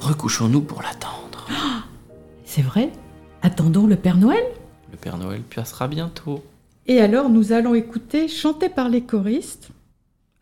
Recouchons-nous 0.00 0.60
pour 0.62 0.82
l'attendre. 0.82 1.46
C'est 2.44 2.62
vrai? 2.62 2.90
Attendons 3.42 3.86
le 3.86 3.96
Père 3.96 4.16
Noël? 4.16 4.44
Le 4.90 4.96
Père 4.96 5.18
Noël 5.18 5.42
passera 5.42 5.88
bientôt. 5.88 6.42
Et 6.88 7.00
alors, 7.00 7.28
nous 7.28 7.52
allons 7.52 7.74
écouter, 7.74 8.28
chanté 8.28 8.68
par 8.68 8.88
les 8.88 9.02
choristes. 9.02 9.68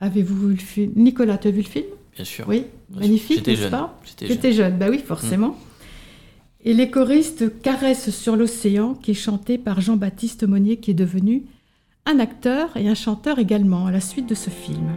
Avez-vous 0.00 0.48
vu 0.48 0.54
le 0.54 0.60
film 0.60 0.92
Nicolas, 0.94 1.38
tu 1.38 1.48
as 1.48 1.50
vu 1.50 1.62
le 1.62 1.66
film? 1.68 1.86
Bien 2.14 2.24
sûr. 2.24 2.44
Oui, 2.48 2.64
Bien 2.88 3.00
magnifique, 3.00 3.46
n'est-ce 3.46 3.62
jeune. 3.62 3.70
pas? 3.70 3.98
J'étais 4.04 4.26
J'étais 4.26 4.52
jeune, 4.52 4.78
bah 4.78 4.86
oui, 4.88 4.98
forcément. 5.04 5.56
Et 6.64 6.72
les 6.72 6.90
choristes 6.90 7.60
caressent 7.62 8.10
sur 8.10 8.36
l'océan, 8.36 8.94
qui 8.94 9.10
est 9.10 9.14
chanté 9.14 9.58
par 9.58 9.80
Jean-Baptiste 9.80 10.44
Monnier, 10.46 10.76
qui 10.78 10.92
est 10.92 10.94
devenu 10.94 11.44
un 12.06 12.18
acteur 12.20 12.76
et 12.76 12.88
un 12.88 12.94
chanteur 12.94 13.38
également 13.38 13.86
à 13.86 13.90
la 13.90 14.00
suite 14.00 14.28
de 14.28 14.34
ce 14.34 14.50
film. 14.50 14.96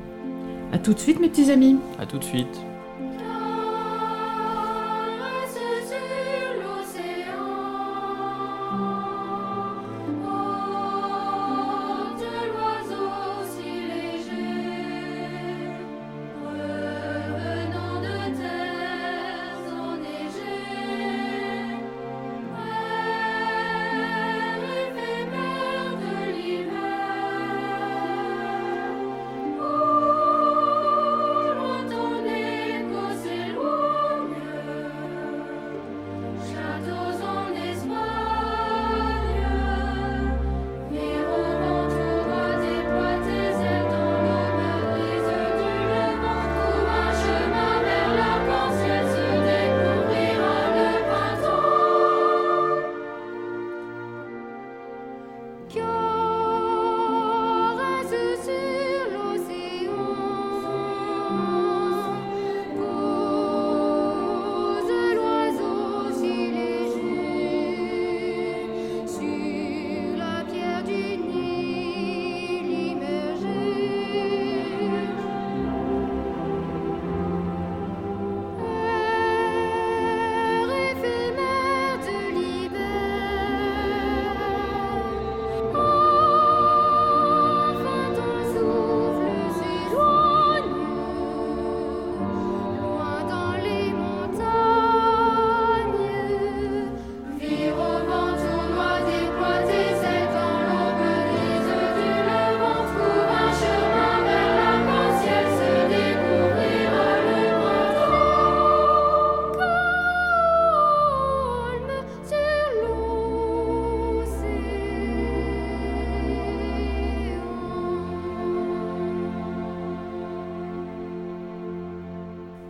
A 0.71 0.77
tout 0.77 0.93
de 0.93 0.99
suite, 0.99 1.19
mes 1.19 1.29
petits 1.29 1.49
amis. 1.51 1.77
À 1.97 2.05
tout 2.05 2.19
de 2.19 2.23
suite. 2.23 2.59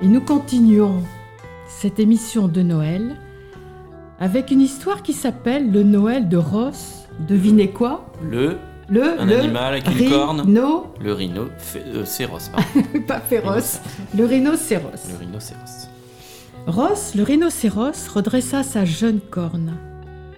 Nous 0.10 0.22
continuons 0.22 1.04
cette 1.67 2.00
émission 2.00 2.48
de 2.48 2.62
Noël 2.62 3.15
avec 4.19 4.52
une 4.52 4.62
histoire 4.62 5.02
qui 5.04 5.13
s'appelle 5.13 5.72
Le 5.72 5.84
Noël 5.84 6.28
de 6.28 6.38
Ross. 6.38 7.06
Devinez 7.28 7.69
quoi? 7.69 8.12
Le, 8.24 8.58
Le, 8.89 9.19
un 9.19 9.26
le 9.26 9.38
animal 9.39 9.74
avec 9.74 9.88
une 9.88 10.10
corne. 10.10 10.43
Le 11.02 11.13
rhino, 11.13 11.45
fé- 11.58 11.84
euh, 11.86 12.06
pas 13.08 13.19
féroce, 13.19 13.82
le 14.17 14.26
rhinocéros. 14.26 15.10
Le 15.12 15.17
rhinocéros. 15.17 15.88
Ross, 16.67 17.13
le 17.15 17.24
rhinocéros, 17.24 18.08
redressa 18.13 18.63
sa 18.63 18.86
jeune 18.86 19.19
corne. 19.19 19.74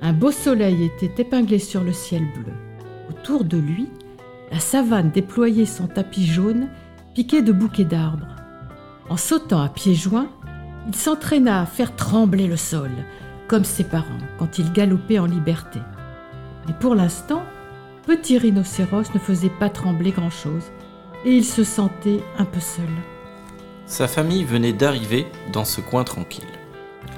Un 0.01 0.13
beau 0.13 0.31
soleil 0.31 0.83
était 0.85 1.21
épinglé 1.21 1.59
sur 1.59 1.83
le 1.83 1.93
ciel 1.93 2.23
bleu. 2.35 2.53
Autour 3.09 3.45
de 3.45 3.57
lui, 3.57 3.87
la 4.51 4.59
savane 4.59 5.11
déployait 5.11 5.65
son 5.65 5.87
tapis 5.87 6.25
jaune, 6.25 6.67
piqué 7.15 7.41
de 7.41 7.51
bouquets 7.51 7.85
d'arbres. 7.85 8.35
En 9.11 9.17
sautant 9.17 9.61
à 9.61 9.67
pieds 9.67 9.93
joints, 9.93 10.29
il 10.87 10.95
s'entraîna 10.95 11.59
à 11.59 11.65
faire 11.65 11.97
trembler 11.97 12.47
le 12.47 12.55
sol, 12.55 12.89
comme 13.49 13.65
ses 13.65 13.83
parents 13.83 14.05
quand 14.39 14.57
il 14.57 14.71
galopait 14.71 15.19
en 15.19 15.25
liberté. 15.25 15.79
Mais 16.65 16.73
pour 16.79 16.95
l'instant, 16.95 17.43
petit 18.05 18.37
rhinocéros 18.37 19.13
ne 19.13 19.19
faisait 19.19 19.51
pas 19.59 19.69
trembler 19.69 20.11
grand-chose, 20.11 20.63
et 21.25 21.31
il 21.31 21.43
se 21.43 21.65
sentait 21.65 22.23
un 22.37 22.45
peu 22.45 22.61
seul. 22.61 22.87
Sa 23.85 24.07
famille 24.07 24.45
venait 24.45 24.71
d'arriver 24.71 25.27
dans 25.51 25.65
ce 25.65 25.81
coin 25.81 26.05
tranquille. 26.05 26.45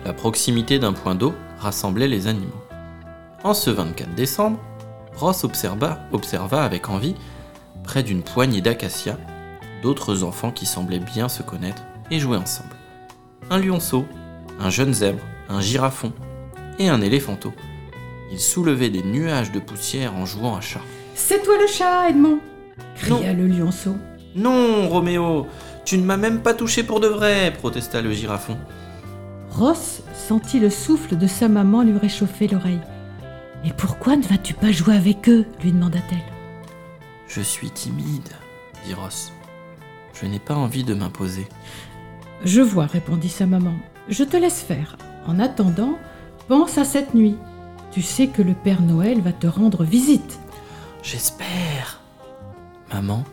La 0.03 0.13
proximité 0.13 0.79
d'un 0.79 0.93
point 0.93 1.13
d'eau 1.13 1.35
rassemblait 1.59 2.07
les 2.07 2.25
animaux. 2.25 2.63
En 3.43 3.53
ce 3.53 3.69
24 3.69 4.15
décembre, 4.15 4.59
Ross 5.15 5.43
observa, 5.43 5.99
observa 6.11 6.63
avec 6.63 6.89
envie, 6.89 7.13
près 7.83 8.01
d'une 8.01 8.23
poignée 8.23 8.61
d'acacias, 8.61 9.19
d'autres 9.83 10.23
enfants 10.23 10.51
qui 10.51 10.65
semblaient 10.65 10.99
bien 10.99 11.29
se 11.29 11.43
connaître 11.43 11.83
et 12.09 12.17
jouer 12.17 12.37
ensemble. 12.37 12.75
Un 13.51 13.59
lionceau, 13.59 14.05
un 14.59 14.69
jeune 14.69 14.93
zèbre, 14.93 15.21
un 15.49 15.61
girafon 15.61 16.13
et 16.79 16.89
un 16.89 17.01
éléphanteau. 17.01 17.53
Ils 18.31 18.39
soulevaient 18.39 18.89
des 18.89 19.03
nuages 19.03 19.51
de 19.51 19.59
poussière 19.59 20.15
en 20.15 20.25
jouant 20.25 20.55
à 20.55 20.61
chat. 20.61 20.81
C'est 21.13 21.43
toi 21.43 21.55
le 21.61 21.67
chat, 21.67 22.09
Edmond? 22.09 22.39
Cria 22.95 23.33
le 23.33 23.45
lionceau. 23.47 23.95
Non, 24.35 24.89
Roméo, 24.89 25.45
tu 25.85 25.97
ne 25.97 26.03
m'as 26.03 26.17
même 26.17 26.41
pas 26.41 26.53
touché 26.55 26.83
pour 26.83 26.99
de 26.99 27.07
vrai, 27.07 27.53
protesta 27.53 28.01
le 28.01 28.11
girafon. 28.13 28.57
Ross 29.51 30.01
sentit 30.27 30.59
le 30.59 30.71
souffle 30.71 31.15
de 31.17 31.27
sa 31.27 31.47
maman 31.47 31.83
lui 31.83 31.97
réchauffer 31.97 32.47
l'oreille. 32.47 32.81
Et 33.65 33.71
pourquoi 33.73 34.15
ne 34.15 34.23
vas-tu 34.23 34.53
pas 34.55 34.71
jouer 34.71 34.95
avec 34.95 35.29
eux? 35.29 35.45
lui 35.61 35.71
demanda-t-elle. 35.71 36.33
Je 37.27 37.41
suis 37.41 37.69
timide, 37.69 38.29
dit 38.85 38.93
Ross. 38.93 39.31
Je 40.13 40.25
n'ai 40.25 40.39
pas 40.39 40.55
envie 40.55 40.83
de 40.83 40.93
m'imposer. 40.93 41.47
Je 42.43 42.61
vois, 42.61 42.85
répondit 42.85 43.29
sa 43.29 43.45
maman. 43.45 43.73
Je 44.09 44.23
te 44.23 44.37
laisse 44.37 44.61
faire. 44.61 44.97
En 45.27 45.39
attendant, 45.39 45.97
pense 46.47 46.77
à 46.77 46.83
cette 46.83 47.13
nuit. 47.13 47.37
Tu 47.91 48.01
sais 48.01 48.27
que 48.27 48.41
le 48.41 48.53
Père 48.53 48.81
Noël 48.81 49.21
va 49.21 49.31
te 49.31 49.47
rendre 49.47 49.83
visite. 49.83 50.39
J'espère. 51.01 52.01
Maman, 52.93 53.23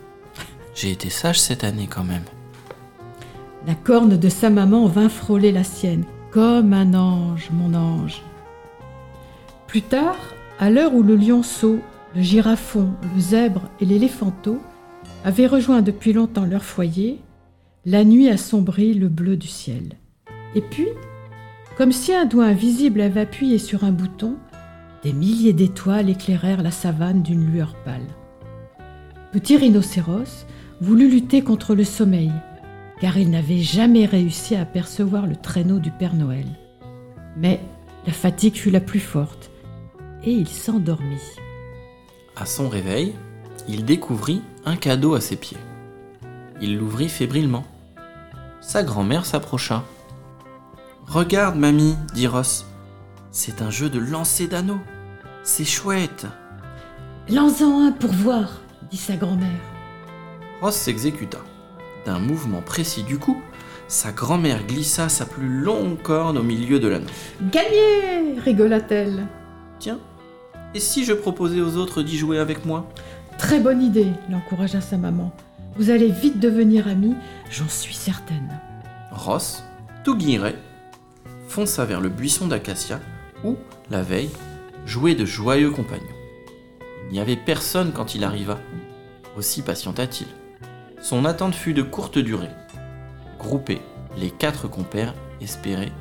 j'ai 0.73 0.91
été 0.91 1.09
sage 1.09 1.39
cette 1.39 1.63
année 1.63 1.87
quand 1.87 2.03
même. 2.03 2.23
La 3.67 3.75
corne 3.75 4.17
de 4.17 4.29
sa 4.29 4.49
maman 4.49 4.87
vint 4.87 5.09
frôler 5.09 5.51
la 5.51 5.63
sienne, 5.63 6.05
comme 6.31 6.73
un 6.73 6.93
ange, 6.93 7.49
mon 7.51 7.73
ange. 7.73 8.23
Plus 9.67 9.83
tard, 9.83 10.17
à 10.59 10.69
l'heure 10.69 10.93
où 10.93 11.03
le 11.03 11.15
lionceau, 11.15 11.79
le 12.15 12.21
girafon, 12.21 12.89
le 13.13 13.21
zèbre 13.21 13.69
et 13.79 13.85
l'éléphanteau 13.85 14.59
avaient 15.23 15.47
rejoint 15.47 15.81
depuis 15.81 16.13
longtemps 16.13 16.45
leur 16.45 16.63
foyer, 16.63 17.19
la 17.85 18.03
nuit 18.03 18.29
assombrit 18.29 18.93
le 18.93 19.07
bleu 19.09 19.37
du 19.37 19.47
ciel. 19.47 19.93
Et 20.55 20.61
puis, 20.61 20.87
comme 21.77 21.91
si 21.91 22.13
un 22.13 22.25
doigt 22.25 22.45
invisible 22.45 23.01
avait 23.01 23.21
appuyé 23.21 23.57
sur 23.57 23.83
un 23.83 23.91
bouton, 23.91 24.35
des 25.03 25.13
milliers 25.13 25.53
d'étoiles 25.53 26.09
éclairèrent 26.09 26.61
la 26.61 26.71
savane 26.71 27.23
d'une 27.23 27.51
lueur 27.51 27.75
pâle. 27.85 28.05
Petit 29.31 29.57
rhinocéros 29.57 30.45
voulut 30.79 31.09
lutter 31.09 31.41
contre 31.41 31.73
le 31.73 31.83
sommeil, 31.83 32.31
car 32.99 33.17
il 33.17 33.29
n'avait 33.29 33.61
jamais 33.61 34.05
réussi 34.05 34.55
à 34.55 34.61
apercevoir 34.61 35.25
le 35.25 35.35
traîneau 35.35 35.79
du 35.79 35.89
Père 35.89 36.13
Noël. 36.13 36.45
Mais 37.37 37.61
la 38.05 38.13
fatigue 38.13 38.55
fut 38.55 38.69
la 38.69 38.81
plus 38.81 38.99
forte, 38.99 39.49
et 40.23 40.31
il 40.31 40.47
s'endormit. 40.47 41.21
À 42.35 42.45
son 42.45 42.69
réveil, 42.69 43.13
il 43.67 43.85
découvrit 43.85 44.41
un 44.65 44.75
cadeau 44.75 45.15
à 45.15 45.21
ses 45.21 45.35
pieds. 45.35 45.57
Il 46.61 46.77
l'ouvrit 46.77 47.09
fébrilement. 47.09 47.65
Sa 48.59 48.83
grand-mère 48.83 49.25
s'approcha. 49.25 49.83
Regarde, 51.07 51.55
mamie, 51.55 51.95
dit 52.13 52.27
Ross. 52.27 52.65
C'est 53.31 53.61
un 53.61 53.71
jeu 53.71 53.89
de 53.89 53.99
lancer 53.99 54.47
d'anneaux. 54.47 54.81
C'est 55.43 55.65
chouette. 55.65 56.27
Lance-en 57.29 57.87
un 57.87 57.91
pour 57.91 58.11
voir, 58.11 58.61
dit 58.91 58.97
sa 58.97 59.15
grand-mère. 59.15 59.49
Ross 60.61 60.75
s'exécuta. 60.75 61.39
D'un 62.05 62.19
mouvement 62.19 62.61
précis 62.61 63.03
du 63.03 63.17
cou, 63.17 63.41
sa 63.87 64.11
grand-mère 64.11 64.65
glissa 64.65 65.09
sa 65.09 65.25
plus 65.25 65.47
longue 65.47 66.01
corne 66.01 66.37
au 66.37 66.43
milieu 66.43 66.79
de 66.79 66.87
l'anneau. 66.87 67.07
Gagné 67.51 68.39
rigola-t-elle. 68.39 69.27
Tiens, 69.79 69.99
et 70.73 70.79
si 70.79 71.03
je 71.03 71.13
proposais 71.13 71.59
aux 71.59 71.75
autres 71.75 72.01
d'y 72.01 72.17
jouer 72.17 72.39
avec 72.39 72.65
moi? 72.65 72.87
Très 73.41 73.59
bonne 73.59 73.81
idée, 73.81 74.13
l'encouragea 74.29 74.81
sa 74.81 74.97
maman. 74.97 75.31
Vous 75.75 75.89
allez 75.89 76.09
vite 76.09 76.39
devenir 76.39 76.87
amis, 76.87 77.15
j'en 77.49 77.67
suis 77.67 77.95
certaine. 77.95 78.61
Ross, 79.11 79.63
tout 80.03 80.15
guilleret, 80.15 80.55
fonça 81.47 81.83
vers 81.83 82.01
le 82.01 82.09
buisson 82.09 82.47
d'acacia 82.47 82.99
où, 83.43 83.57
la 83.89 84.03
veille, 84.03 84.29
jouaient 84.85 85.15
de 85.15 85.25
joyeux 85.25 85.71
compagnons. 85.71 86.05
Il 87.07 87.13
n'y 87.13 87.19
avait 87.19 87.35
personne 87.35 87.91
quand 87.93 88.13
il 88.13 88.23
arriva. 88.23 88.59
Aussi 89.35 89.63
patienta-t-il. 89.63 90.27
Son 91.01 91.25
attente 91.25 91.55
fut 91.55 91.73
de 91.73 91.81
courte 91.81 92.19
durée. 92.19 92.51
Groupés, 93.39 93.81
les 94.17 94.29
quatre 94.29 94.67
compères 94.67 95.15
espérés 95.41 95.91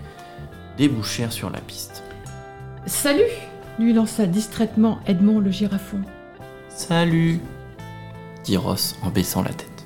débouchèrent 0.76 1.33
sur 1.33 1.48
la 1.48 1.61
piste. 1.61 2.03
Salut 2.85 3.33
lui 3.79 3.94
lança 3.94 4.26
distraitement 4.26 5.00
Edmond 5.07 5.40
le 5.40 5.50
girafon. 5.50 6.03
Salut 6.88 7.40
dit 8.43 8.57
Ross 8.57 8.97
en 9.03 9.11
baissant 9.11 9.43
la 9.43 9.53
tête. 9.53 9.85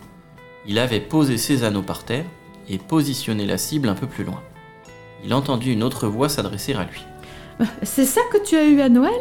Il 0.64 0.78
avait 0.78 1.00
posé 1.00 1.38
ses 1.38 1.64
anneaux 1.64 1.82
par 1.82 2.04
terre 2.04 2.24
et 2.68 2.78
positionné 2.78 3.46
la 3.46 3.58
cible 3.58 3.88
un 3.88 3.96
peu 3.96 4.06
plus 4.06 4.22
loin. 4.22 4.40
Il 5.24 5.34
entendit 5.34 5.72
une 5.72 5.82
autre 5.82 6.06
voix 6.06 6.28
s'adresser 6.28 6.72
à 6.74 6.84
lui. 6.84 7.04
C'est 7.82 8.04
ça 8.04 8.20
que 8.32 8.40
tu 8.44 8.56
as 8.56 8.64
eu 8.66 8.80
à 8.80 8.88
Noël? 8.88 9.20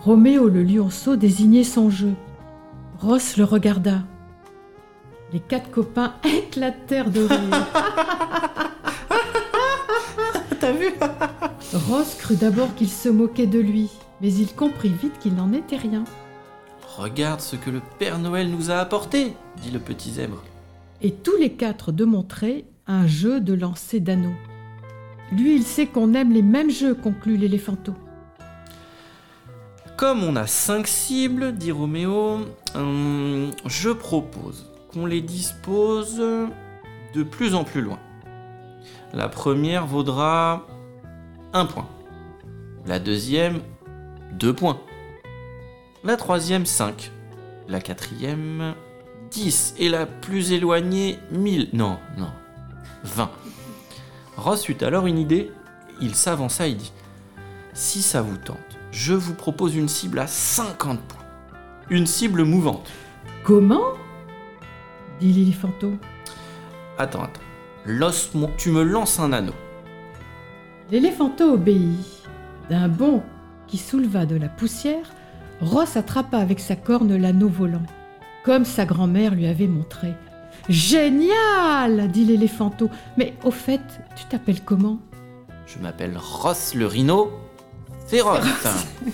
Roméo 0.00 0.48
le 0.48 0.64
lionceau 0.64 1.14
désignait 1.14 1.62
son 1.62 1.88
jeu. 1.88 2.14
Ross 2.98 3.36
le 3.36 3.44
regarda. 3.44 4.00
Les 5.32 5.40
quatre 5.40 5.70
copains 5.70 6.14
éclatèrent 6.24 7.12
de 7.12 7.20
rire. 7.20 7.66
T'as 10.60 10.72
vu? 10.72 10.88
Ross 11.88 12.16
crut 12.18 12.40
d'abord 12.40 12.74
qu'il 12.74 12.90
se 12.90 13.08
moquait 13.08 13.46
de 13.46 13.60
lui, 13.60 13.88
mais 14.20 14.32
il 14.32 14.54
comprit 14.54 14.88
vite 14.88 15.18
qu'il 15.18 15.34
n'en 15.34 15.52
était 15.52 15.76
rien. 15.76 16.04
Regarde 16.96 17.40
ce 17.40 17.56
que 17.56 17.70
le 17.70 17.80
Père 17.98 18.18
Noël 18.18 18.50
nous 18.50 18.70
a 18.70 18.76
apporté, 18.76 19.34
dit 19.62 19.70
le 19.70 19.78
petit 19.78 20.12
zèbre. 20.12 20.42
Et 21.00 21.12
tous 21.12 21.36
les 21.36 21.52
quatre 21.52 21.92
démontraient 21.92 22.64
un 22.86 23.06
jeu 23.06 23.40
de 23.40 23.54
lancer 23.54 24.00
d'anneaux. 24.00 24.34
Lui, 25.30 25.54
il 25.54 25.62
sait 25.62 25.86
qu'on 25.86 26.14
aime 26.14 26.32
les 26.32 26.42
mêmes 26.42 26.70
jeux, 26.70 26.94
conclut 26.94 27.36
l'éléphanteau. 27.36 27.94
Comme 29.96 30.24
on 30.24 30.36
a 30.36 30.46
cinq 30.46 30.86
cibles, 30.86 31.52
dit 31.52 31.72
Roméo, 31.72 32.38
hum, 32.74 33.50
je 33.66 33.90
propose 33.90 34.70
qu'on 34.92 35.06
les 35.06 35.20
dispose 35.20 36.16
de 36.16 37.22
plus 37.22 37.54
en 37.54 37.64
plus 37.64 37.82
loin. 37.82 37.98
La 39.12 39.28
première 39.28 39.86
vaudra 39.86 40.66
un 41.52 41.66
point. 41.66 41.88
La 42.86 42.98
deuxième, 42.98 43.60
deux 44.32 44.52
points. 44.54 44.80
La 46.04 46.16
troisième, 46.16 46.66
5. 46.66 47.10
La 47.68 47.80
quatrième, 47.80 48.74
10. 49.30 49.74
Et 49.78 49.88
la 49.88 50.06
plus 50.06 50.52
éloignée, 50.52 51.18
1000. 51.32 51.70
Non, 51.72 51.98
non, 52.16 52.30
20. 53.04 53.30
Ross 54.36 54.68
eut 54.68 54.76
alors 54.82 55.06
une 55.06 55.18
idée. 55.18 55.50
Il 56.00 56.14
s'avança 56.14 56.66
et 56.68 56.74
dit 56.74 56.92
Si 57.74 58.02
ça 58.02 58.22
vous 58.22 58.36
tente, 58.36 58.56
je 58.92 59.12
vous 59.14 59.34
propose 59.34 59.74
une 59.74 59.88
cible 59.88 60.18
à 60.20 60.26
50 60.26 61.00
points. 61.00 61.18
Une 61.90 62.06
cible 62.06 62.44
mouvante. 62.44 62.88
Comment? 63.42 63.94
dit 65.20 65.32
l'éléphanteau. 65.32 65.94
Attends, 66.96 67.24
attends. 67.24 67.40
Lance-moi- 67.86 68.50
tu 68.56 68.70
me 68.70 68.82
lances 68.82 69.18
un 69.18 69.32
anneau. 69.32 69.54
L'éléphanteau 70.90 71.54
obéit. 71.54 71.98
D'un 72.70 72.88
bond 72.88 73.22
qui 73.68 73.78
souleva 73.78 74.26
de 74.26 74.36
la 74.36 74.48
poussière, 74.48 75.12
Ross 75.60 75.96
attrapa 75.96 76.38
avec 76.38 76.60
sa 76.60 76.76
corne 76.76 77.16
l'anneau 77.16 77.48
volant, 77.48 77.82
comme 78.44 78.64
sa 78.64 78.84
grand-mère 78.84 79.34
lui 79.34 79.46
avait 79.46 79.66
montré. 79.66 80.14
Génial 80.68 82.10
dit 82.10 82.24
l'éléphanto. 82.24 82.90
Mais 83.16 83.34
au 83.44 83.50
fait, 83.50 83.80
tu 84.16 84.24
t'appelles 84.26 84.62
comment? 84.62 84.98
Je 85.66 85.78
m'appelle 85.78 86.16
Ross 86.16 86.74
le 86.74 86.86
rhino 86.86 87.30
féroce. 88.06 88.44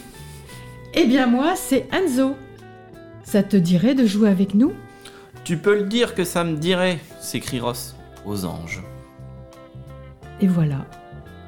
Eh 0.96 1.06
bien 1.06 1.26
moi, 1.26 1.56
c'est 1.56 1.88
Enzo. 1.92 2.36
Ça 3.24 3.42
te 3.42 3.56
dirait 3.56 3.96
de 3.96 4.06
jouer 4.06 4.28
avec 4.28 4.54
nous? 4.54 4.72
Tu 5.42 5.56
peux 5.56 5.76
le 5.76 5.86
dire 5.86 6.14
que 6.14 6.22
ça 6.22 6.44
me 6.44 6.56
dirait, 6.56 7.00
s'écrie 7.20 7.58
Ross 7.58 7.96
aux 8.24 8.44
anges. 8.44 8.80
Et 10.40 10.46
voilà. 10.46 10.86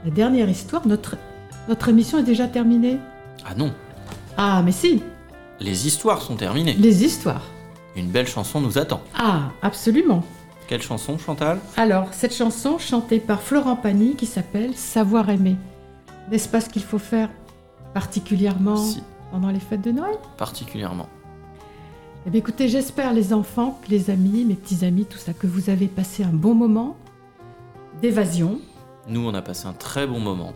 La 0.04 0.10
dernière 0.10 0.48
histoire, 0.48 0.84
notre, 0.88 1.16
notre 1.68 1.88
émission 1.88 2.18
est 2.18 2.22
déjà 2.22 2.46
terminée. 2.48 2.98
Ah 3.44 3.54
non, 3.54 3.72
Ah, 4.36 4.62
mais 4.64 4.72
si, 4.72 5.02
les 5.60 5.86
histoires 5.86 6.20
sont 6.22 6.36
terminées. 6.36 6.74
les 6.74 7.04
histoires. 7.04 7.42
Une 7.96 8.08
belle 8.10 8.26
chanson 8.28 8.60
nous 8.60 8.76
attend. 8.78 9.00
Ah, 9.16 9.50
absolument. 9.62 10.22
Quelle 10.68 10.82
chanson, 10.82 11.16
Chantal? 11.16 11.58
Alors, 11.76 12.08
cette 12.12 12.34
chanson 12.34 12.76
chantée 12.78 13.20
par 13.20 13.40
Florent 13.40 13.76
Pagny 13.76 14.16
qui 14.16 14.26
s'appelle 14.26 14.74
Savoir 14.76 15.30
aimer. 15.30 15.56
N'est-ce 16.30 16.48
pas 16.48 16.60
ce 16.60 16.68
qu'il 16.68 16.82
faut 16.82 16.98
faire 16.98 17.30
particulièrement 17.94 18.76
Si, 18.76 19.02
pendant 19.30 19.48
les 19.50 19.60
fêtes 19.60 19.80
de 19.82 19.92
Noël? 19.92 20.16
Particulièrement. 20.36 21.08
Eh 22.26 22.30
bien 22.30 22.40
écoutez, 22.40 22.68
j'espère 22.68 23.12
les 23.14 23.32
enfants, 23.32 23.78
que 23.84 23.90
les 23.90 24.10
amis, 24.10 24.44
mes 24.44 24.54
petits 24.56 24.84
amis, 24.84 25.04
tout 25.06 25.18
ça, 25.18 25.32
que 25.32 25.46
vous 25.46 25.70
avez 25.70 25.86
passé 25.86 26.24
un 26.24 26.32
bon 26.32 26.54
moment 26.54 26.96
d'évasion, 28.02 28.58
Nous, 29.08 29.20
on 29.26 29.32
a 29.34 29.40
passé 29.42 29.68
un 29.68 29.72
très 29.72 30.06
bon 30.08 30.18
moment. 30.18 30.52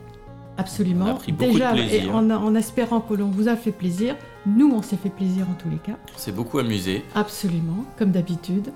Absolument. 0.60 1.06
On 1.06 1.10
a 1.10 1.14
pris 1.14 1.32
beaucoup 1.32 1.52
Déjà, 1.52 1.72
de 1.72 1.78
plaisir. 1.78 2.04
et 2.04 2.08
en, 2.10 2.30
en 2.30 2.54
espérant 2.54 3.00
que 3.00 3.14
l'on 3.14 3.28
vous 3.30 3.48
a 3.48 3.56
fait 3.56 3.72
plaisir, 3.72 4.14
nous 4.46 4.70
on 4.74 4.82
s'est 4.82 4.96
fait 4.96 5.10
plaisir 5.10 5.46
en 5.50 5.54
tous 5.54 5.68
les 5.70 5.76
cas, 5.78 5.98
On 6.14 6.18
s'est 6.18 6.32
beaucoup 6.32 6.58
amusé 6.58 7.02
absolument, 7.14 7.84
comme 7.98 8.10
d'habitude. 8.12 8.68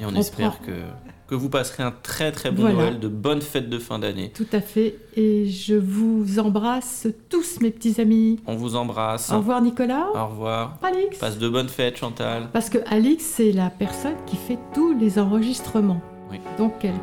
et 0.00 0.04
on, 0.04 0.08
On 0.08 0.14
espère 0.14 0.56
prend- 0.56 0.64
que, 0.66 0.72
que 1.28 1.34
vous 1.36 1.48
passerez 1.48 1.82
un 1.84 1.92
très 2.02 2.32
très 2.32 2.50
bon 2.50 2.62
Voilà. 2.62 2.76
Noël, 2.76 2.98
de 3.00 3.06
bonnes 3.08 3.40
fêtes 3.42 3.68
de 3.70 3.78
fin 3.78 3.98
d'année. 4.00 4.32
Tout 4.34 4.46
à 4.52 4.60
fait. 4.60 4.96
Et 5.16 5.46
je 5.46 5.74
vous 5.76 6.38
embrasse 6.40 7.06
tous, 7.28 7.60
mes 7.60 7.70
petits 7.70 8.00
amis. 8.00 8.40
On 8.46 8.56
vous 8.56 8.74
embrasse. 8.74 9.30
Au 9.30 9.36
revoir, 9.38 9.60
Nicolas. 9.62 10.08
Au 10.14 10.26
revoir. 10.26 10.78
Alix. 10.82 11.18
Passe 11.18 11.38
de 11.38 11.48
bonnes 11.48 11.68
fêtes, 11.68 11.98
Chantal. 11.98 12.48
Parce 12.52 12.68
que 12.70 12.78
Alix, 12.86 13.24
c'est 13.24 13.52
la 13.52 13.70
personne 13.70 14.16
qui 14.26 14.36
fait 14.36 14.58
tous 14.74 14.92
les 14.98 15.18
enregistrements. 15.20 16.00
Oui. 16.32 16.38
Donc, 16.58 16.72
elle, 16.84 16.94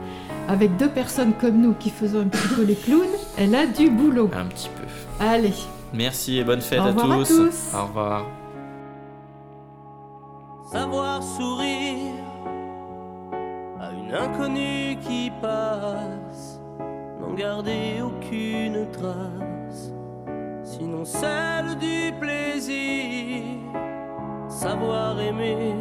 avec 0.48 0.78
deux 0.78 0.90
personnes 0.90 1.34
comme 1.34 1.58
nous 1.62 1.74
qui 1.74 1.90
faisons 1.90 2.22
un 2.22 2.28
petit 2.28 2.48
peu 2.56 2.64
les 2.64 2.76
clowns, 2.76 3.02
elle 3.38 3.54
a 3.56 3.66
du 3.68 3.90
boulot. 3.90 4.30
Un 4.36 4.46
petit 4.46 4.70
peu. 4.70 4.84
Allez, 5.24 5.54
Merci 5.94 6.38
et 6.40 6.44
bonne 6.44 6.62
fête 6.62 6.80
Au 6.80 6.84
à, 6.84 6.88
revoir 6.88 7.12
à 7.12 7.18
tous. 7.20 7.28
tous. 7.28 7.74
Au 7.76 7.86
revoir. 7.86 8.26
savoir 10.72 11.24
sourire 11.24 12.14
à 13.80 13.92
une 13.94 14.14
inconnue 14.14 14.98
qui 15.02 15.32
passe, 15.42 16.60
n'en 17.22 17.34
garder 17.34 18.02
aucune 18.04 18.86
trace, 18.92 19.92
sinon 20.64 21.06
celle 21.06 21.78
du 21.80 22.12
plaisir, 22.20 23.44
savoir 24.50 25.20
aimer, 25.22 25.74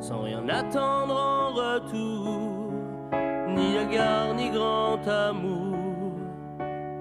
sans 0.00 0.22
rien 0.22 0.48
attendre 0.48 1.14
en 1.16 1.48
retour, 1.54 2.49
ni 3.60 3.76
égard 3.76 4.34
ni 4.34 4.48
grand 4.50 5.06
amour, 5.06 6.16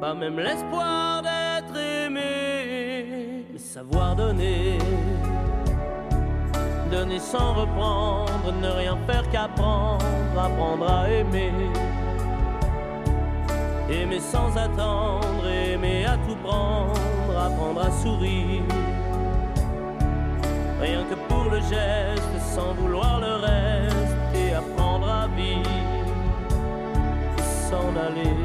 pas 0.02 0.14
même 0.14 0.40
l'espoir 0.40 1.22
d'être 1.22 1.78
aimé, 1.78 3.46
mais 3.52 3.60
savoir 3.60 4.16
donner 4.16 4.78
donner 6.90 7.20
sans 7.20 7.54
reprendre, 7.54 8.52
ne 8.62 8.68
rien 8.68 8.98
faire 9.08 9.30
qu'apprendre, 9.30 10.06
apprendre 10.38 10.92
à 10.92 11.10
aimer. 11.10 11.52
Aimer 13.90 14.20
sans 14.20 14.56
attendre, 14.58 15.48
aimer 15.48 16.06
à 16.06 16.18
tout 16.28 16.36
prendre, 16.44 17.38
apprendre 17.38 17.82
à 17.82 17.92
sourire. 17.92 18.64
Rien 20.82 21.04
que 21.10 21.16
pour 21.28 21.46
le 21.52 21.60
geste, 21.60 22.56
sans 22.56 22.74
vouloir 22.74 23.20
le 23.20 23.34
reste, 23.46 23.89
s'en 27.70 27.96
aller. 27.96 28.36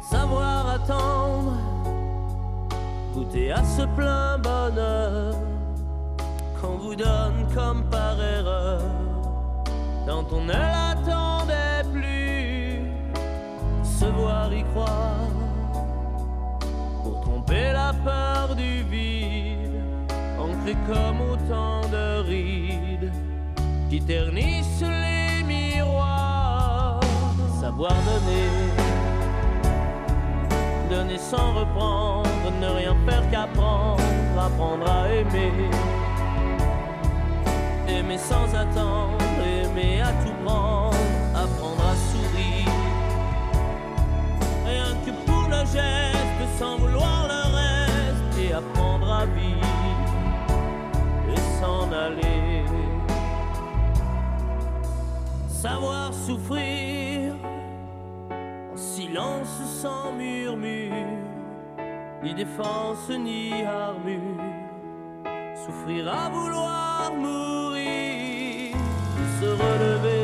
savoir 0.00 0.70
attendre, 0.70 1.52
goûter 3.14 3.52
à 3.52 3.62
ce 3.62 3.82
plein 3.82 4.38
bonheur 4.38 5.34
qu'on 6.60 6.78
vous 6.78 6.96
donne 6.96 7.46
comme 7.54 7.84
par 7.90 8.20
erreur, 8.20 8.80
quand 10.06 10.32
on 10.32 10.44
ne 10.46 10.52
l'attendait 10.52 10.88
plus, 11.04 11.27
se 13.98 14.06
voir 14.06 14.52
y 14.52 14.62
croire, 14.72 15.32
pour 17.02 17.20
tromper 17.20 17.72
la 17.72 17.92
peur 18.04 18.54
du 18.54 18.82
vide, 18.84 19.82
ancré 20.38 20.74
comme 20.86 21.20
autant 21.32 21.80
de 21.88 22.22
rides 22.22 23.12
qui 23.90 24.00
ternissent 24.00 24.82
les 24.82 25.42
miroirs, 25.42 27.00
savoir 27.60 27.94
donner 28.08 28.88
donner 30.88 31.18
sans 31.18 31.52
reprendre, 31.54 32.28
ne 32.60 32.66
rien 32.66 32.96
faire 33.06 33.30
qu'apprendre, 33.30 34.02
apprendre 34.38 34.90
à 34.90 35.08
aimer. 35.08 35.52
Aimer 37.88 38.18
sans 38.18 38.54
attendre, 38.54 39.18
aimer 39.46 40.00
à 40.00 40.12
tout 40.24 40.32
prendre, 40.44 40.87
sans 46.58 46.76
vouloir 46.78 47.28
le 47.28 47.42
reste, 47.56 48.38
et 48.40 48.52
apprendre 48.52 49.12
à 49.12 49.26
vivre 49.26 49.58
et 51.32 51.40
s'en 51.60 51.92
aller. 51.92 52.64
Savoir 55.48 56.12
souffrir 56.14 57.34
en 58.72 58.76
silence 58.76 59.60
sans 59.82 60.12
murmure, 60.12 60.92
ni 62.22 62.34
défense 62.34 63.10
ni 63.10 63.52
armure, 63.64 64.44
souffrir 65.66 66.08
à 66.08 66.28
vouloir 66.30 67.12
mourir, 67.14 68.76
se 69.40 69.46
relever, 69.46 70.17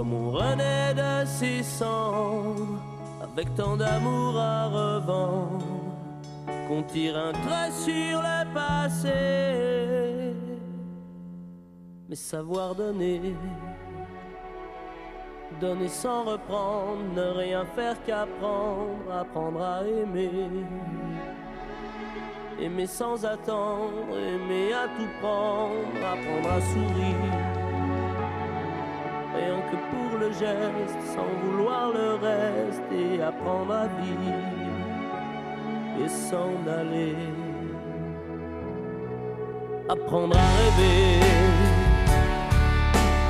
comme 0.00 0.14
on 0.14 0.30
renaît 0.30 0.94
de 0.94 1.26
ses 1.26 1.62
cendres, 1.62 2.80
avec 3.22 3.54
tant 3.54 3.76
d'amour 3.76 4.34
à 4.34 4.66
revendre, 4.68 5.66
qu'on 6.66 6.82
tire 6.84 7.18
un 7.18 7.32
trait 7.32 7.70
sur 7.70 8.18
le 8.18 8.54
passé, 8.54 10.34
mais 12.08 12.16
savoir 12.16 12.74
donner 12.74 13.34
donner 15.60 15.88
sans 15.88 16.24
reprendre, 16.24 17.02
ne 17.14 17.38
rien 17.38 17.66
faire 17.76 18.02
qu'apprendre, 18.06 19.12
apprendre 19.12 19.60
à 19.60 19.82
aimer. 19.86 20.30
Aimer 22.58 22.86
sans 22.86 23.22
attendre, 23.26 24.16
aimer 24.16 24.72
à 24.72 24.86
tout 24.96 25.10
prendre, 25.20 25.98
apprendre 25.98 26.50
à 26.56 26.60
sourire. 26.62 27.49
Sans 31.14 31.30
vouloir 31.44 31.92
le 31.92 32.14
reste, 32.14 32.82
et 32.92 33.22
apprendre 33.22 33.74
à 33.74 33.86
vivre 34.00 34.30
et 36.02 36.08
s'en 36.08 36.52
aller. 36.66 37.16
Apprendre 39.88 40.36
à 40.36 40.48
rêver 40.60 41.60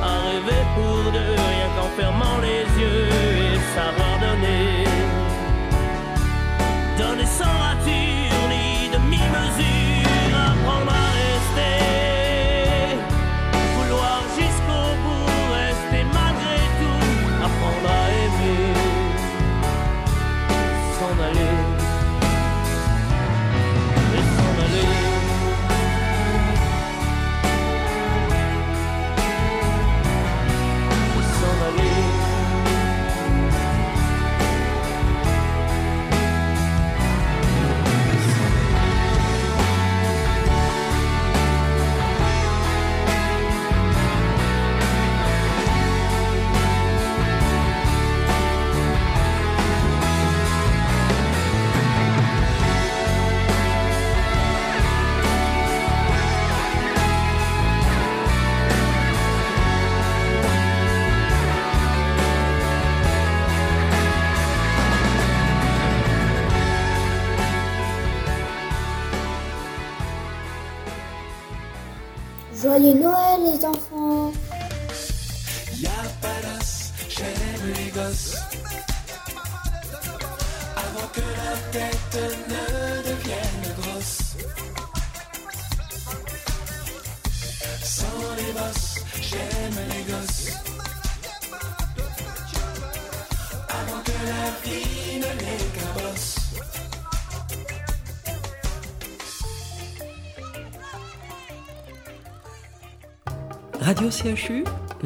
à 0.02 0.18
rêver 0.28 0.62
pour 0.74 1.12
deux, 1.12 1.34
rien 1.52 1.68
qu'en 1.76 1.88
fermant 2.00 2.38
les 2.40 2.64
yeux 2.80 3.09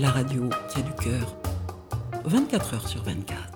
la 0.04 0.10
radio 0.10 0.50
qui 0.68 0.80
a 0.80 0.82
du 0.82 0.92
cœur. 0.92 1.34
24 2.26 2.74
heures 2.74 2.88
sur 2.88 3.02
24. 3.04 3.53